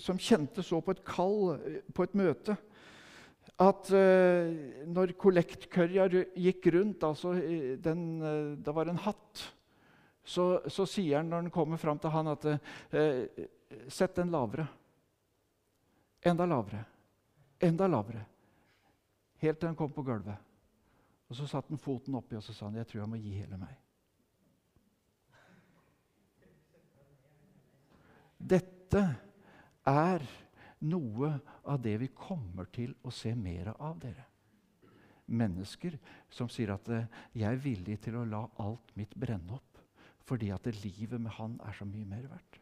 som 0.00 0.16
kjente 0.16 0.62
så 0.64 0.78
på 0.80 0.94
et 0.94 1.02
kall 1.04 1.58
eh, 1.58 1.82
på 1.92 2.06
et 2.06 2.14
møte 2.16 2.56
at 3.60 3.90
når 4.90 5.12
kollektkørja 5.20 6.08
gikk 6.08 6.64
rundt 6.74 7.04
altså 7.06 7.34
den, 7.84 8.00
Det 8.58 8.72
var 8.74 8.88
en 8.90 8.98
hatt. 8.98 9.42
Så, 10.24 10.62
så, 10.72 10.86
sier 10.88 11.18
han 11.20 11.28
når 11.28 11.44
han 11.44 11.52
kommer 11.52 11.80
fram 11.80 11.98
til 12.00 12.12
han, 12.14 12.32
at 12.32 12.46
eh, 12.48 13.44
Sett 13.90 14.14
den 14.14 14.30
lavere. 14.30 14.66
Enda 16.24 16.46
lavere. 16.46 16.84
Enda 17.58 17.88
lavere. 17.90 18.22
Helt 19.42 19.58
til 19.58 19.68
han 19.68 19.76
kom 19.76 19.90
på 19.92 20.04
gulvet. 20.06 20.38
Og 21.28 21.36
Så 21.36 21.48
satte 21.50 21.72
han 21.74 21.80
foten 21.82 22.14
oppi 22.14 22.38
og 22.38 22.44
så 22.44 22.54
sa 22.54 22.68
han, 22.68 22.78
jeg 22.78 22.86
tror 22.86 23.02
jeg 23.02 23.10
må 23.10 23.18
gi 23.18 23.34
hele 23.34 23.58
meg. 23.58 23.74
Dette 28.38 29.02
er 29.88 30.24
noe 30.84 31.32
av 31.64 31.80
det 31.82 31.96
vi 32.02 32.10
kommer 32.14 32.68
til 32.72 32.94
å 33.02 33.12
se 33.12 33.34
mer 33.34 33.72
av 33.74 33.98
dere. 34.00 34.28
Mennesker 35.26 35.96
som 36.28 36.48
sier 36.52 36.74
at 36.74 36.88
'jeg 36.88 37.52
er 37.52 37.56
villig 37.56 38.00
til 38.00 38.16
å 38.16 38.24
la 38.28 38.46
alt 38.58 38.96
mitt 38.96 39.14
brenne 39.16 39.56
opp' 39.56 39.73
fordi 40.24 40.50
at 40.54 40.66
livet 40.80 41.20
med 41.20 41.30
han 41.36 41.58
er 41.64 41.76
så 41.76 41.86
mye 41.88 42.08
mer 42.08 42.28
verdt. 42.28 42.60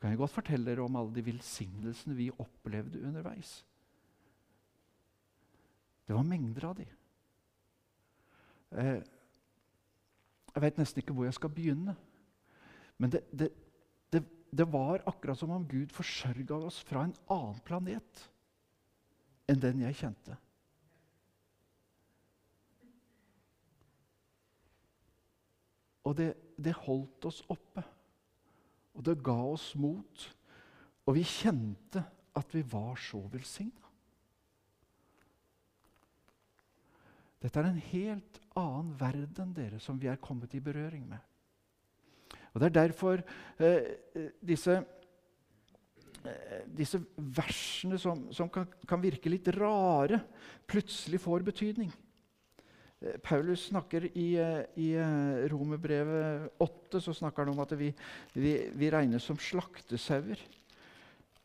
Jeg 0.00 0.14
kan 0.14 0.16
godt 0.16 0.32
fortelle 0.32 0.70
dere 0.70 0.84
om 0.86 0.96
alle 0.96 1.12
de 1.14 1.24
velsignelsene 1.26 2.16
vi 2.16 2.30
opplevde 2.40 3.02
underveis. 3.04 3.58
Det 6.08 6.16
var 6.16 6.26
mengder 6.26 6.64
av 6.70 6.78
de. 6.78 6.86
Eh, 8.80 9.02
jeg 10.54 10.62
vet 10.64 10.80
nesten 10.80 11.02
ikke 11.02 11.14
hvor 11.14 11.28
jeg 11.28 11.36
skal 11.36 11.52
begynne. 11.54 11.94
Men 12.98 13.12
det, 13.12 13.22
det, 13.30 13.52
det 14.50 14.66
var 14.72 15.04
akkurat 15.06 15.38
som 15.38 15.52
om 15.54 15.66
Gud 15.68 15.92
forsørga 15.94 16.58
oss 16.66 16.80
fra 16.86 17.04
en 17.06 17.14
annen 17.30 17.60
planet 17.66 18.24
enn 19.50 19.60
den 19.62 19.84
jeg 19.84 19.98
kjente. 20.00 20.36
Og 26.08 26.16
det, 26.16 26.30
det 26.56 26.76
holdt 26.86 27.26
oss 27.28 27.42
oppe, 27.52 27.84
og 28.96 29.04
det 29.06 29.20
ga 29.24 29.36
oss 29.52 29.72
mot. 29.78 30.26
Og 31.06 31.16
vi 31.16 31.26
kjente 31.26 32.02
at 32.36 32.54
vi 32.54 32.62
var 32.72 32.96
så 33.00 33.20
velsigna. 33.32 33.90
Dette 37.40 37.56
er 37.56 37.70
en 37.70 37.82
helt 37.90 38.40
annen 38.58 38.92
verden 39.00 39.54
dere, 39.56 39.78
som 39.80 39.98
vi 40.00 40.10
er 40.12 40.20
kommet 40.20 40.52
i 40.54 40.60
berøring 40.60 41.06
med. 41.08 41.20
Og 42.52 42.60
Det 42.60 42.66
er 42.66 42.74
derfor 42.74 43.22
eh, 43.62 44.34
disse, 44.44 44.74
eh, 46.26 46.62
disse 46.66 47.00
versene 47.16 47.98
som, 47.98 48.26
som 48.34 48.50
kan, 48.52 48.66
kan, 48.86 49.00
virke 49.00 49.30
litt 49.32 49.48
rare, 49.56 50.20
plutselig 50.68 51.22
får 51.22 51.46
betydning. 51.46 51.92
Eh, 53.00 53.18
Paulus 53.24 53.66
snakker 53.70 54.04
i, 54.14 54.34
eh, 54.36 54.64
i 54.76 54.90
eh, 54.92 55.48
Romerbrevet 55.52 56.50
8 56.60 57.00
så 57.00 57.14
snakker 57.16 57.44
han 57.44 57.54
om 57.54 57.62
at 57.64 57.72
vi, 57.78 57.92
vi, 58.34 58.56
vi 58.76 58.90
regnes 58.92 59.24
som 59.24 59.38
slaktesauer. 59.38 60.40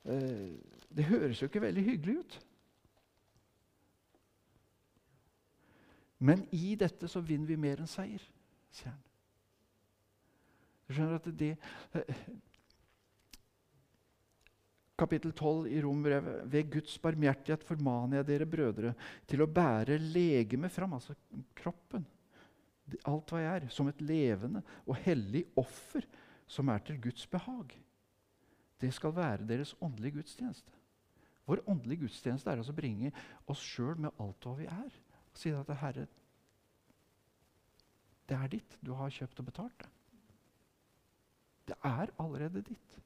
Det 0.06 1.04
høres 1.10 1.40
jo 1.42 1.48
ikke 1.50 1.64
veldig 1.64 1.84
hyggelig 1.84 2.20
ut. 2.20 2.36
Men 6.20 6.44
i 6.54 6.76
dette 6.78 7.10
så 7.10 7.24
vinner 7.26 7.50
vi 7.50 7.58
mer 7.58 7.82
enn 7.82 7.90
seier, 7.90 8.22
sier 8.70 8.94
han. 8.94 9.02
Du 10.86 10.94
skjønner 10.94 11.18
at 11.18 11.32
det 11.34 11.56
Kapittel 14.96 15.34
12 15.36 15.68
i 15.68 15.82
Rombrevet. 15.84 16.44
Ved 16.52 16.70
Guds 16.72 16.96
barmhjertighet 17.04 17.64
formaner 17.68 18.22
jeg 18.22 18.28
dere 18.30 18.48
brødre 18.48 18.94
til 19.28 19.44
å 19.44 19.50
bære 19.52 19.98
legemet 20.00 20.72
fram, 20.72 20.96
altså 20.96 21.16
kroppen, 21.58 22.06
alt 23.04 23.34
hva 23.34 23.42
jeg 23.42 23.58
er, 23.58 23.68
som 23.74 23.90
et 23.92 24.04
levende 24.06 24.62
og 24.86 24.96
hellig 25.04 25.44
offer 25.60 26.06
som 26.48 26.70
er 26.72 26.84
til 26.86 27.02
Guds 27.02 27.26
behag. 27.28 27.74
Det 28.82 28.92
skal 28.94 29.16
være 29.16 29.48
deres 29.50 29.74
åndelige 29.84 30.20
gudstjeneste. 30.20 30.72
Vår 31.46 31.62
åndelige 31.70 32.06
gudstjeneste 32.06 32.50
er 32.52 32.62
altså 32.62 32.74
å 32.74 32.78
bringe 32.78 33.12
oss 33.52 33.62
sjøl 33.62 34.00
med 34.02 34.22
alt 34.22 34.48
hva 34.48 34.56
vi 34.58 34.70
er. 34.70 34.94
Og 35.30 35.42
si 35.42 35.52
at 35.54 35.74
Herre, 35.82 36.08
det 38.26 38.38
er 38.38 38.50
ditt. 38.50 38.78
Du 38.82 38.96
har 38.98 39.14
kjøpt 39.14 39.42
og 39.44 39.50
betalt 39.52 39.84
det. 39.84 39.92
Det 41.70 41.78
er 41.86 42.14
allerede 42.22 42.64
ditt. 42.66 42.98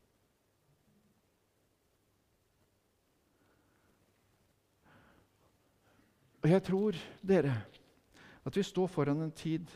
Og 6.40 6.50
jeg 6.50 6.64
tror, 6.64 6.98
dere, 7.22 7.54
at 8.46 8.56
vi 8.56 8.64
står 8.64 8.88
foran 8.88 9.22
en 9.26 9.36
tid 9.36 9.68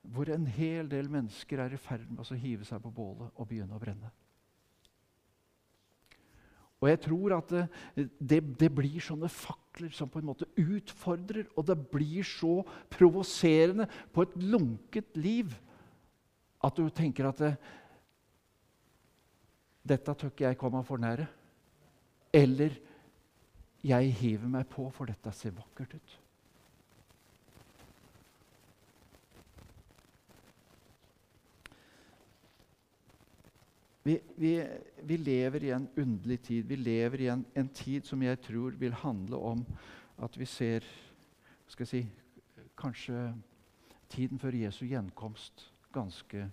hvor 0.00 0.30
en 0.32 0.46
hel 0.48 0.88
del 0.88 1.10
mennesker 1.12 1.60
er 1.60 1.74
i 1.76 1.80
ferd 1.80 2.06
med 2.08 2.24
å 2.24 2.38
hive 2.40 2.64
seg 2.64 2.80
på 2.80 2.92
bålet 2.94 3.34
og 3.34 3.48
begynne 3.50 3.76
å 3.76 3.82
brenne. 3.82 4.08
Og 6.80 6.88
jeg 6.88 7.00
tror 7.04 7.34
at 7.36 7.50
det, 7.52 7.64
det, 8.16 8.38
det, 8.62 8.70
blir 8.72 9.02
sånne 9.04 9.28
fakler 9.28 9.92
som 9.92 10.08
på 10.08 10.22
en 10.22 10.30
måte 10.30 10.48
utfordrer, 10.56 11.50
og 11.52 11.66
det 11.68 11.76
blir 11.92 12.24
så 12.24 12.62
provoserende 12.88 13.84
på 14.14 14.24
et 14.24 14.38
lunket 14.40 15.12
liv 15.20 15.52
at 16.64 16.76
du 16.76 16.88
tenker 16.92 17.28
at 17.28 17.42
det, 17.44 17.52
dette 19.92 20.14
tør 20.14 20.32
ikke 20.32 20.46
jeg 20.48 20.60
komme 20.60 20.80
for 20.88 21.00
nære. 21.00 21.28
Eller 22.32 22.78
jeg 23.84 24.12
hiver 24.20 24.50
meg 24.50 24.66
på, 24.68 24.88
for 24.92 25.08
dette 25.08 25.32
ser 25.36 25.54
vakkert 25.56 25.94
ut. 25.96 26.16
Vi, 34.02 34.16
vi, 34.40 34.54
vi, 35.04 35.16
lever 35.16 35.64
i 35.64 35.72
en 35.76 35.88
underlig 35.96 36.40
tid. 36.42 36.64
Vi 36.64 36.76
lever 36.76 37.20
i 37.20 37.28
en, 37.28 37.44
en, 37.54 37.68
tid 37.68 38.08
som 38.08 38.22
jeg 38.22 38.40
tror 38.40 38.76
vil 38.80 38.96
handle 38.96 39.36
om 39.36 39.64
at 40.24 40.38
vi 40.40 40.48
ser 40.48 40.86
skal 41.68 41.84
jeg 41.84 41.90
si, 41.92 42.06
Kanskje 42.80 43.34
tiden 44.08 44.38
før 44.40 44.56
Jesu 44.56 44.86
gjenkomst 44.88 45.66
ganske 45.92 46.46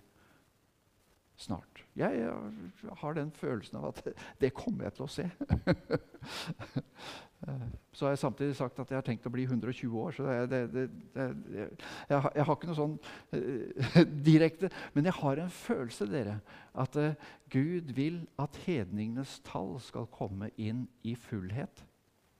snart. 1.38 1.84
Jeg, 1.98 2.28
har 3.00 3.14
den 3.14 3.30
følelsen 3.34 3.78
av 3.78 3.92
at 3.92 4.12
det 4.42 4.52
kommer 4.56 4.88
jeg 4.88 4.98
til 4.98 5.06
å 5.06 5.12
se. 5.12 5.26
så 7.94 8.06
har 8.06 8.14
jeg 8.14 8.20
samtidig 8.20 8.56
sagt 8.58 8.78
at 8.82 8.90
jeg 8.90 8.98
har 8.98 9.06
tenkt 9.06 9.26
å 9.26 9.32
bli 9.32 9.44
120 9.46 9.94
år. 10.02 10.14
så 10.16 10.26
det, 10.50 10.60
det, 10.74 10.84
det, 11.14 11.26
jeg, 11.54 11.68
jeg, 12.10 12.44
har, 12.44 12.54
ikke 12.54 12.70
noe 12.70 12.78
sånn 12.78 12.96
uh, 12.98 14.00
direkte 14.28 14.70
Men 14.94 15.06
jeg 15.06 15.18
har 15.20 15.42
en 15.42 15.52
følelse 15.54 16.08
dere, 16.10 16.38
at 16.74 16.98
uh, 16.98 17.14
Gud 17.54 17.94
vil 17.94 18.24
at 18.42 18.58
hedningenes 18.66 19.38
tall 19.46 19.76
skal 19.82 20.10
komme 20.14 20.50
inn 20.56 20.88
i 21.06 21.14
fullhet 21.14 21.84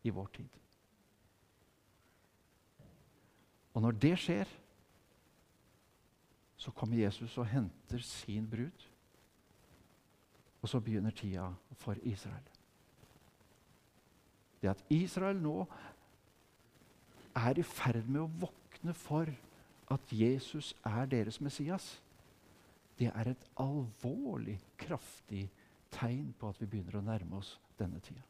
i 0.02 0.14
vår 0.14 0.32
tid. 0.40 0.58
Og 3.78 3.84
når 3.84 3.98
det 4.02 4.16
skjer, 4.18 4.50
så 6.58 6.74
kommer 6.74 6.98
Jesus 6.98 7.36
og 7.38 7.46
henter 7.46 8.02
sin 8.02 8.48
brud. 8.50 8.87
Og 10.62 10.68
så 10.68 10.80
begynner 10.80 11.14
tida 11.14 11.48
for 11.78 11.98
Israel 12.02 12.48
det 14.62 14.70
at 14.72 14.84
Israel 14.90 15.38
nå 15.42 15.62
er 17.38 17.60
i 17.60 17.66
ferd 17.66 18.06
med 18.08 18.24
å 18.24 18.30
våkne 18.46 18.94
for 18.96 19.30
at 19.92 20.12
Jesus 20.12 20.74
er 20.86 21.06
deres 21.10 21.38
Messias, 21.40 21.86
det 22.98 23.12
er 23.14 23.30
et 23.30 23.44
alvorlig, 23.62 24.58
kraftig 24.80 25.46
tegn 25.94 26.32
på 26.38 26.50
at 26.50 26.58
vi 26.60 26.66
begynner 26.66 26.98
å 26.98 27.04
nærme 27.06 27.38
oss 27.38 27.54
denne 27.78 28.02
tida. 28.02 28.24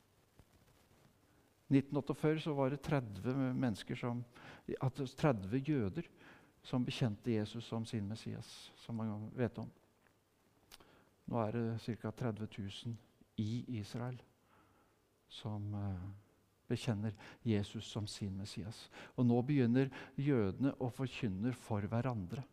I 1.69 1.81
1948 1.81 2.45
så 2.45 2.55
var 2.57 2.73
det 2.73 2.83
30 2.85 3.97
som, 3.99 4.23
30 4.79 5.59
jøder 5.65 6.07
som 6.65 6.85
bekjente 6.85 7.33
Jesus 7.33 7.67
som 7.69 7.85
sin 7.89 8.07
Messias, 8.09 8.71
som 8.85 8.97
man 8.97 9.29
vet 9.37 9.59
om. 9.61 9.69
Nå 11.29 11.41
er 11.43 11.57
det 11.57 11.97
ca. 12.01 12.11
30 12.11 12.49
000 12.59 12.97
i 13.39 13.79
Israel 13.79 14.17
som 15.29 15.75
uh, 15.77 16.09
bekjenner 16.69 17.13
Jesus 17.45 17.85
som 17.85 18.07
sin 18.09 18.37
Messias. 18.37 18.87
Og 19.17 19.27
nå 19.29 19.41
begynner 19.45 19.93
jødene 20.17 20.73
å 20.81 20.89
forkynne 20.93 21.53
for 21.53 21.85
hverandre. 21.85 22.45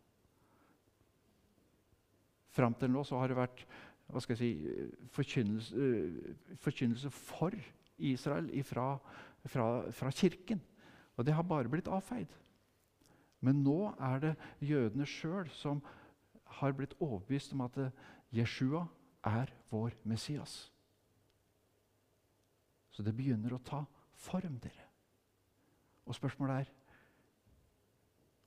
Fram 2.55 2.75
til 2.79 2.91
nå 2.91 3.03
så 3.07 3.19
har 3.19 3.31
det 3.31 3.39
vært 3.39 3.65
hva 4.11 4.21
skal 4.21 4.38
jeg 4.38 4.43
si, 4.43 4.88
forkynnelse, 5.15 5.75
uh, 5.75 6.55
forkynnelse 6.61 7.11
for 7.15 7.55
Israel 7.95 8.51
fra, 8.67 8.89
fra, 9.47 9.67
fra 9.95 10.11
Kirken. 10.11 10.59
Og 11.15 11.25
det 11.25 11.33
har 11.33 11.47
bare 11.47 11.71
blitt 11.71 11.88
avfeid. 11.88 12.27
Men 13.39 13.63
nå 13.63 13.93
er 14.01 14.19
det 14.23 14.33
jødene 14.63 15.07
sjøl 15.07 15.47
som 15.53 15.81
har 16.59 16.75
blitt 16.75 16.95
overbevist 16.99 17.53
om 17.55 17.63
at 17.65 17.77
Jeshua 18.36 18.84
er 19.24 19.52
vår 19.71 19.95
Messias. 20.04 20.71
Så 22.91 23.04
det 23.04 23.15
begynner 23.15 23.56
å 23.56 23.63
ta 23.63 23.82
form, 24.26 24.58
dere. 24.60 24.88
Og 26.06 26.15
spørsmålet 26.15 26.65
er 26.65 26.74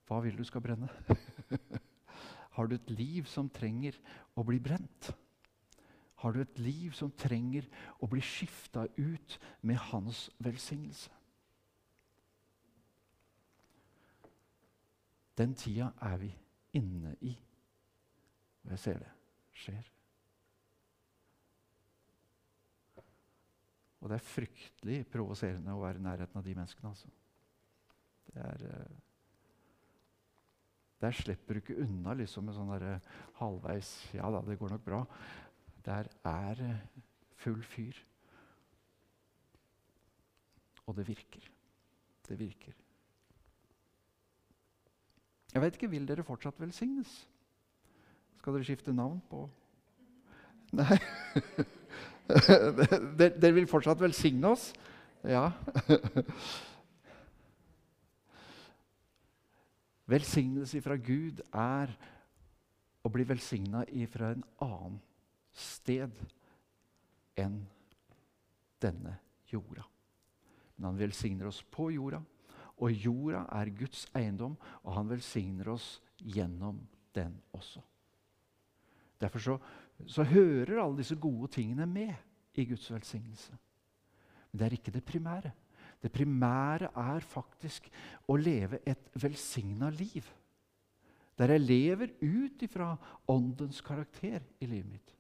hva 0.09 0.23
vil 0.25 0.39
du 0.39 0.45
skal 0.49 0.65
brenne? 0.65 0.89
Har 2.57 2.69
du 2.69 2.75
et 2.75 2.91
liv 2.91 3.27
som 3.29 3.51
trenger 3.53 3.99
å 4.39 4.45
bli 4.47 4.57
brent? 4.61 5.11
Har 6.23 6.33
du 6.35 6.41
et 6.43 6.59
liv 6.59 6.97
som 6.97 7.13
trenger 7.13 7.69
å 8.01 8.09
bli 8.11 8.23
skifta 8.25 8.87
ut 8.97 9.37
med 9.61 9.79
hans 9.91 10.25
velsignelse? 10.43 11.13
Den 15.39 15.55
tida 15.55 15.93
er 16.03 16.17
vi 16.19 16.33
inne 16.81 17.15
i. 17.21 17.37
Og 18.65 18.75
jeg 18.75 18.83
ser 18.83 18.99
det 19.05 19.18
skjer. 19.59 19.91
Og 23.99 24.11
det 24.11 24.19
er 24.19 24.31
fryktelig 24.31 24.99
provoserende 25.11 25.75
å 25.75 25.83
være 25.83 25.99
i 25.99 26.07
nærheten 26.07 26.39
av 26.39 26.47
de 26.47 26.55
menneskene. 26.55 26.89
altså. 26.93 27.11
Det 28.29 28.43
er, 28.45 28.67
eh, 28.71 28.97
Der 31.01 31.13
slipper 31.13 31.55
du 31.55 31.61
ikke 31.61 31.83
unna 31.83 32.13
liksom 32.13 32.45
med 32.45 32.55
sånn 32.55 32.79
der, 32.79 33.01
halvveis 33.35 34.13
'Ja 34.13 34.31
da, 34.31 34.41
det 34.41 34.59
går 34.59 34.71
nok 34.71 34.85
bra'. 34.85 35.07
Der 35.85 36.09
er 36.25 36.57
eh, 36.61 37.03
full 37.37 37.63
fyr. 37.63 37.95
Og 40.87 40.97
det 40.97 41.07
virker. 41.07 41.51
Det 42.29 42.39
virker. 42.39 42.75
Jeg 45.55 45.63
vet 45.63 45.75
ikke, 45.75 45.91
Vil 45.91 46.07
dere 46.07 46.25
fortsatt 46.25 46.61
velsignes? 46.61 47.29
Skal 48.39 48.55
dere 48.57 48.67
skifte 48.67 48.95
navn 48.95 49.21
på 49.31 49.45
Nei. 50.79 50.99
Dere 53.19 53.53
vil 53.57 53.69
fortsatt 53.71 54.01
velsigne 54.03 54.51
oss? 54.53 54.73
Ja. 55.25 55.49
Velsignelse 60.09 60.81
fra 60.85 60.97
Gud 60.97 61.41
er 61.53 61.93
å 63.05 63.11
bli 63.13 63.25
velsigna 63.29 63.85
fra 64.13 64.33
en 64.35 64.45
annen 64.65 65.01
sted 65.57 66.13
enn 67.39 67.61
denne 68.81 69.19
jorda. 69.49 69.85
Men 70.77 70.93
han 70.93 71.01
velsigner 71.01 71.49
oss 71.51 71.63
på 71.75 71.91
jorda, 71.97 72.23
og 72.79 72.93
jorda 72.95 73.45
er 73.59 73.73
Guds 73.75 74.07
eiendom, 74.17 74.57
og 74.85 74.95
han 74.95 75.11
velsigner 75.11 75.73
oss 75.75 76.01
gjennom 76.23 76.79
den 77.17 77.35
også. 77.57 77.83
Derfor 79.21 79.39
så 79.43 79.59
så 80.07 80.23
hører 80.25 80.79
alle 80.79 81.01
disse 81.01 81.17
gode 81.19 81.51
tingene 81.53 81.87
med 81.87 82.15
i 82.55 82.65
Guds 82.69 82.87
velsignelse. 82.93 83.57
Men 84.51 84.61
det 84.61 84.67
er 84.67 84.77
ikke 84.79 84.95
det 84.95 85.05
primære. 85.05 85.53
Det 86.03 86.13
primære 86.15 86.93
er 86.95 87.25
faktisk 87.27 87.89
å 88.29 88.37
leve 88.39 88.79
et 88.87 89.11
velsigna 89.19 89.91
liv. 89.91 90.27
Der 91.39 91.55
jeg 91.55 91.65
lever 91.65 92.15
ut 92.23 92.63
ifra 92.63 92.93
åndens 93.31 93.81
karakter 93.83 94.43
i 94.61 94.67
livet 94.67 94.91
mitt. 94.91 95.15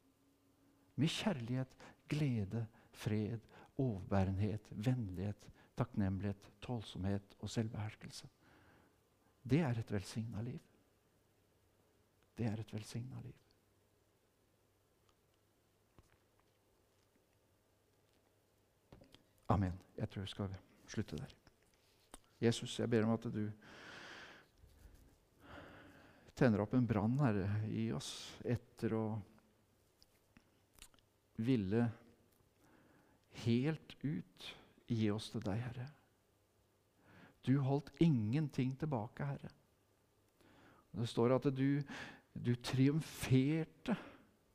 Med 0.98 1.10
kjærlighet, 1.14 1.74
glede, 2.10 2.64
fred, 2.90 3.42
overbærenhet, 3.78 4.70
vennlighet, 4.70 5.50
takknemlighet, 5.78 6.50
tålsomhet 6.62 7.36
og 7.38 7.50
selvbeherskelse. 7.50 8.30
Det 9.42 9.60
er 9.62 9.78
et 9.78 9.92
velsigna 9.92 10.42
liv. 10.42 10.62
Det 12.38 12.46
er 12.46 12.58
et 12.62 12.74
velsigna 12.74 13.20
liv. 13.22 13.47
Amen. 19.48 19.76
Jeg 19.96 20.10
tror 20.12 20.26
vi 20.26 20.32
skal 20.32 20.56
slutte 20.88 21.16
der. 21.16 21.34
Jesus, 22.40 22.78
jeg 22.78 22.90
ber 22.90 23.06
om 23.06 23.14
at 23.16 23.24
du 23.32 23.44
tenner 26.38 26.62
opp 26.62 26.74
en 26.76 26.86
brann, 26.86 27.16
Herre, 27.18 27.48
i 27.72 27.88
oss 27.96 28.12
etter 28.46 28.94
å 28.94 29.06
ville 31.42 31.86
helt 33.44 33.96
ut. 34.04 34.50
Gi 34.88 35.08
oss 35.12 35.30
til 35.32 35.42
deg, 35.44 35.60
Herre. 35.60 35.88
Du 37.44 37.58
holdt 37.64 37.90
ingenting 38.04 38.74
tilbake, 38.78 39.26
Herre. 39.32 39.50
Det 40.98 41.08
står 41.08 41.34
at 41.36 41.48
du, 41.54 41.82
du 42.32 42.54
triumferte 42.64 43.96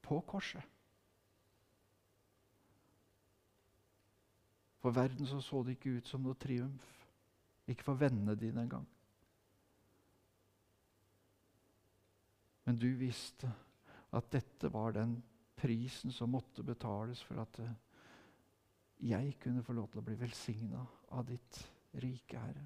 på 0.03 0.19
korset. 0.27 0.72
For 4.83 4.91
verden 4.91 5.27
så, 5.27 5.39
så 5.41 5.61
det 5.63 5.77
ikke 5.77 5.95
ut 5.97 6.09
som 6.11 6.25
noe 6.25 6.35
triumf. 6.35 6.89
Ikke 7.71 7.87
for 7.87 7.95
vennene 7.95 8.35
dine 8.35 8.65
engang. 8.65 8.83
Men 12.67 12.79
du 12.79 12.89
visste 12.99 13.47
at 14.13 14.27
dette 14.31 14.71
var 14.71 14.91
den 14.95 15.15
prisen 15.55 16.11
som 16.11 16.35
måtte 16.35 16.63
betales 16.67 17.23
for 17.23 17.39
at 17.43 17.59
eh, 17.63 17.73
jeg 19.07 19.37
kunne 19.39 19.63
få 19.63 19.75
lov 19.75 19.89
til 19.91 20.03
å 20.03 20.05
bli 20.07 20.19
velsigna 20.19 20.83
av 21.15 21.27
ditt 21.27 21.59
rike, 22.03 22.39
Herre. 22.39 22.65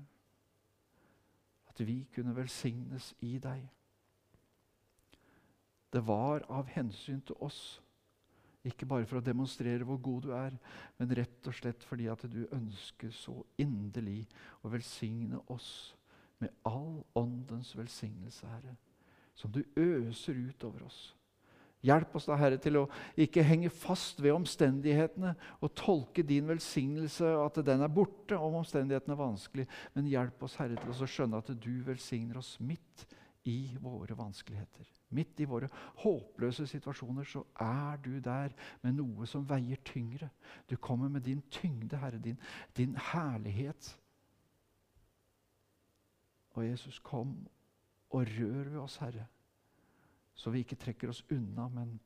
At 1.70 1.82
vi 1.86 2.00
kunne 2.14 2.36
velsignes 2.38 3.14
i 3.26 3.38
deg. 3.42 3.62
Det 5.94 6.02
var 6.06 6.46
av 6.50 6.70
hensyn 6.74 7.22
til 7.26 7.38
oss, 7.46 7.80
ikke 8.68 8.88
bare 8.90 9.08
for 9.10 9.20
å 9.20 9.26
demonstrere 9.26 9.86
hvor 9.88 10.02
god 10.04 10.28
du 10.28 10.34
er, 10.38 10.58
men 11.00 11.16
rett 11.20 11.50
og 11.50 11.56
slett 11.56 11.86
fordi 11.88 12.10
at 12.12 12.26
du 12.30 12.44
ønsker 12.56 13.14
så 13.16 13.36
inderlig 13.62 14.26
å 14.64 14.74
velsigne 14.74 15.40
oss 15.54 15.70
med 16.42 16.54
all 16.70 17.00
åndens 17.18 17.72
velsignelse, 17.78 18.50
Herre 18.52 18.78
som 19.38 19.54
du 19.54 19.62
øser 19.76 20.34
ut 20.34 20.64
over 20.66 20.88
oss. 20.88 21.14
Hjelp 21.86 22.16
oss 22.18 22.26
da, 22.26 22.36
Herre, 22.40 22.58
til 22.60 22.80
å 22.80 22.88
ikke 23.22 23.46
henge 23.46 23.70
fast 23.70 24.18
ved 24.20 24.34
omstendighetene 24.34 25.36
og 25.62 25.76
tolke 25.78 26.26
din 26.26 26.48
velsignelse, 26.50 27.30
at 27.38 27.60
den 27.66 27.86
er 27.86 27.94
borte 27.94 28.40
om 28.42 28.58
omstendighetene 28.64 29.14
er 29.14 29.22
vanskelig. 29.22 29.68
Men 29.94 30.10
hjelp 30.10 30.42
oss, 30.48 30.58
Herre, 30.58 30.80
til 30.82 30.90
å 30.90 31.10
skjønne 31.14 31.44
at 31.44 31.54
du 31.54 31.76
velsigner 31.86 32.42
oss 32.42 32.56
midt 32.58 33.06
i 33.48 33.78
våre 33.80 34.16
vanskeligheter. 34.18 34.88
Midt 35.16 35.40
i 35.40 35.46
våre 35.48 35.70
håpløse 36.02 36.66
situasjoner 36.68 37.28
så 37.28 37.46
er 37.64 38.00
du 38.04 38.18
der 38.20 38.52
med 38.84 38.98
noe 38.98 39.28
som 39.30 39.46
veier 39.48 39.80
tyngre. 39.88 40.30
Du 40.68 40.76
kommer 40.76 41.10
med 41.10 41.24
din 41.24 41.42
tyngde, 41.52 41.98
Herre, 41.98 42.20
din, 42.20 42.40
din 42.78 42.98
herlighet. 43.14 43.94
Og 46.58 46.66
Jesus, 46.68 47.00
kom 47.00 47.38
og 48.10 48.28
rør 48.40 48.70
ved 48.70 48.80
oss, 48.82 48.98
Herre, 48.98 49.28
så 50.36 50.52
vi 50.52 50.60
ikke 50.66 50.76
trekker 50.76 51.10
oss 51.10 51.24
unna, 51.32 51.68
men 51.68 52.00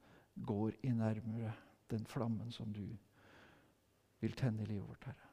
går 0.46 0.78
i 0.84 0.92
nærmere 0.94 1.54
den 1.92 2.06
flammen 2.06 2.52
som 2.52 2.74
du 2.74 2.86
vil 4.22 4.38
tenne 4.38 4.62
i 4.62 4.66
livet 4.66 4.88
vårt, 4.88 5.10
Herre. 5.10 5.32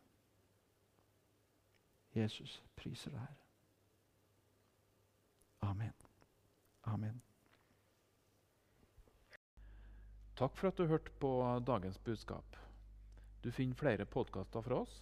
Jesus 2.16 2.62
priser 2.76 3.12
deg, 3.12 3.20
Herre. 3.20 3.47
Amen. 5.60 5.92
Amen. 6.82 7.20
Takk 10.38 10.56
for 10.56 10.70
at 10.70 10.78
du 10.78 10.86
hørte 10.86 11.10
på 11.18 11.30
dagens 11.66 11.98
budskap. 11.98 12.56
Du 13.42 13.50
finner 13.52 13.78
flere 13.78 14.06
podkaster 14.06 14.62
fra 14.62 14.82
oss 14.84 14.98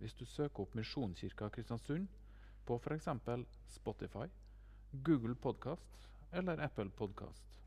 hvis 0.00 0.16
du 0.18 0.24
søker 0.28 0.64
opp 0.64 0.74
Misjonskirka 0.76 1.48
Kristiansund 1.54 2.08
på 2.68 2.76
f.eks. 2.76 3.08
Spotify 3.76 4.26
Google 5.06 5.34
Podkast 5.34 6.08
eller 6.32 6.60
Apple 6.64 6.90
Podkast. 6.90 7.60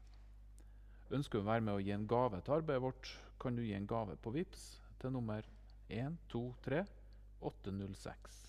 Ønsker 1.10 1.40
du 1.40 1.46
å 1.46 1.50
være 1.50 1.64
med 1.64 1.78
å 1.78 1.82
gi 1.82 1.94
en 1.96 2.08
gave 2.10 2.42
til 2.44 2.58
arbeidet 2.58 2.84
vårt, 2.84 3.14
kan 3.40 3.56
du 3.56 3.64
gi 3.64 3.74
en 3.78 3.88
gave 3.88 4.18
på 4.22 4.34
VIPS 4.36 4.68
til 5.02 5.14
nummer 5.16 5.48
123 5.88 6.84
806. 7.40 8.47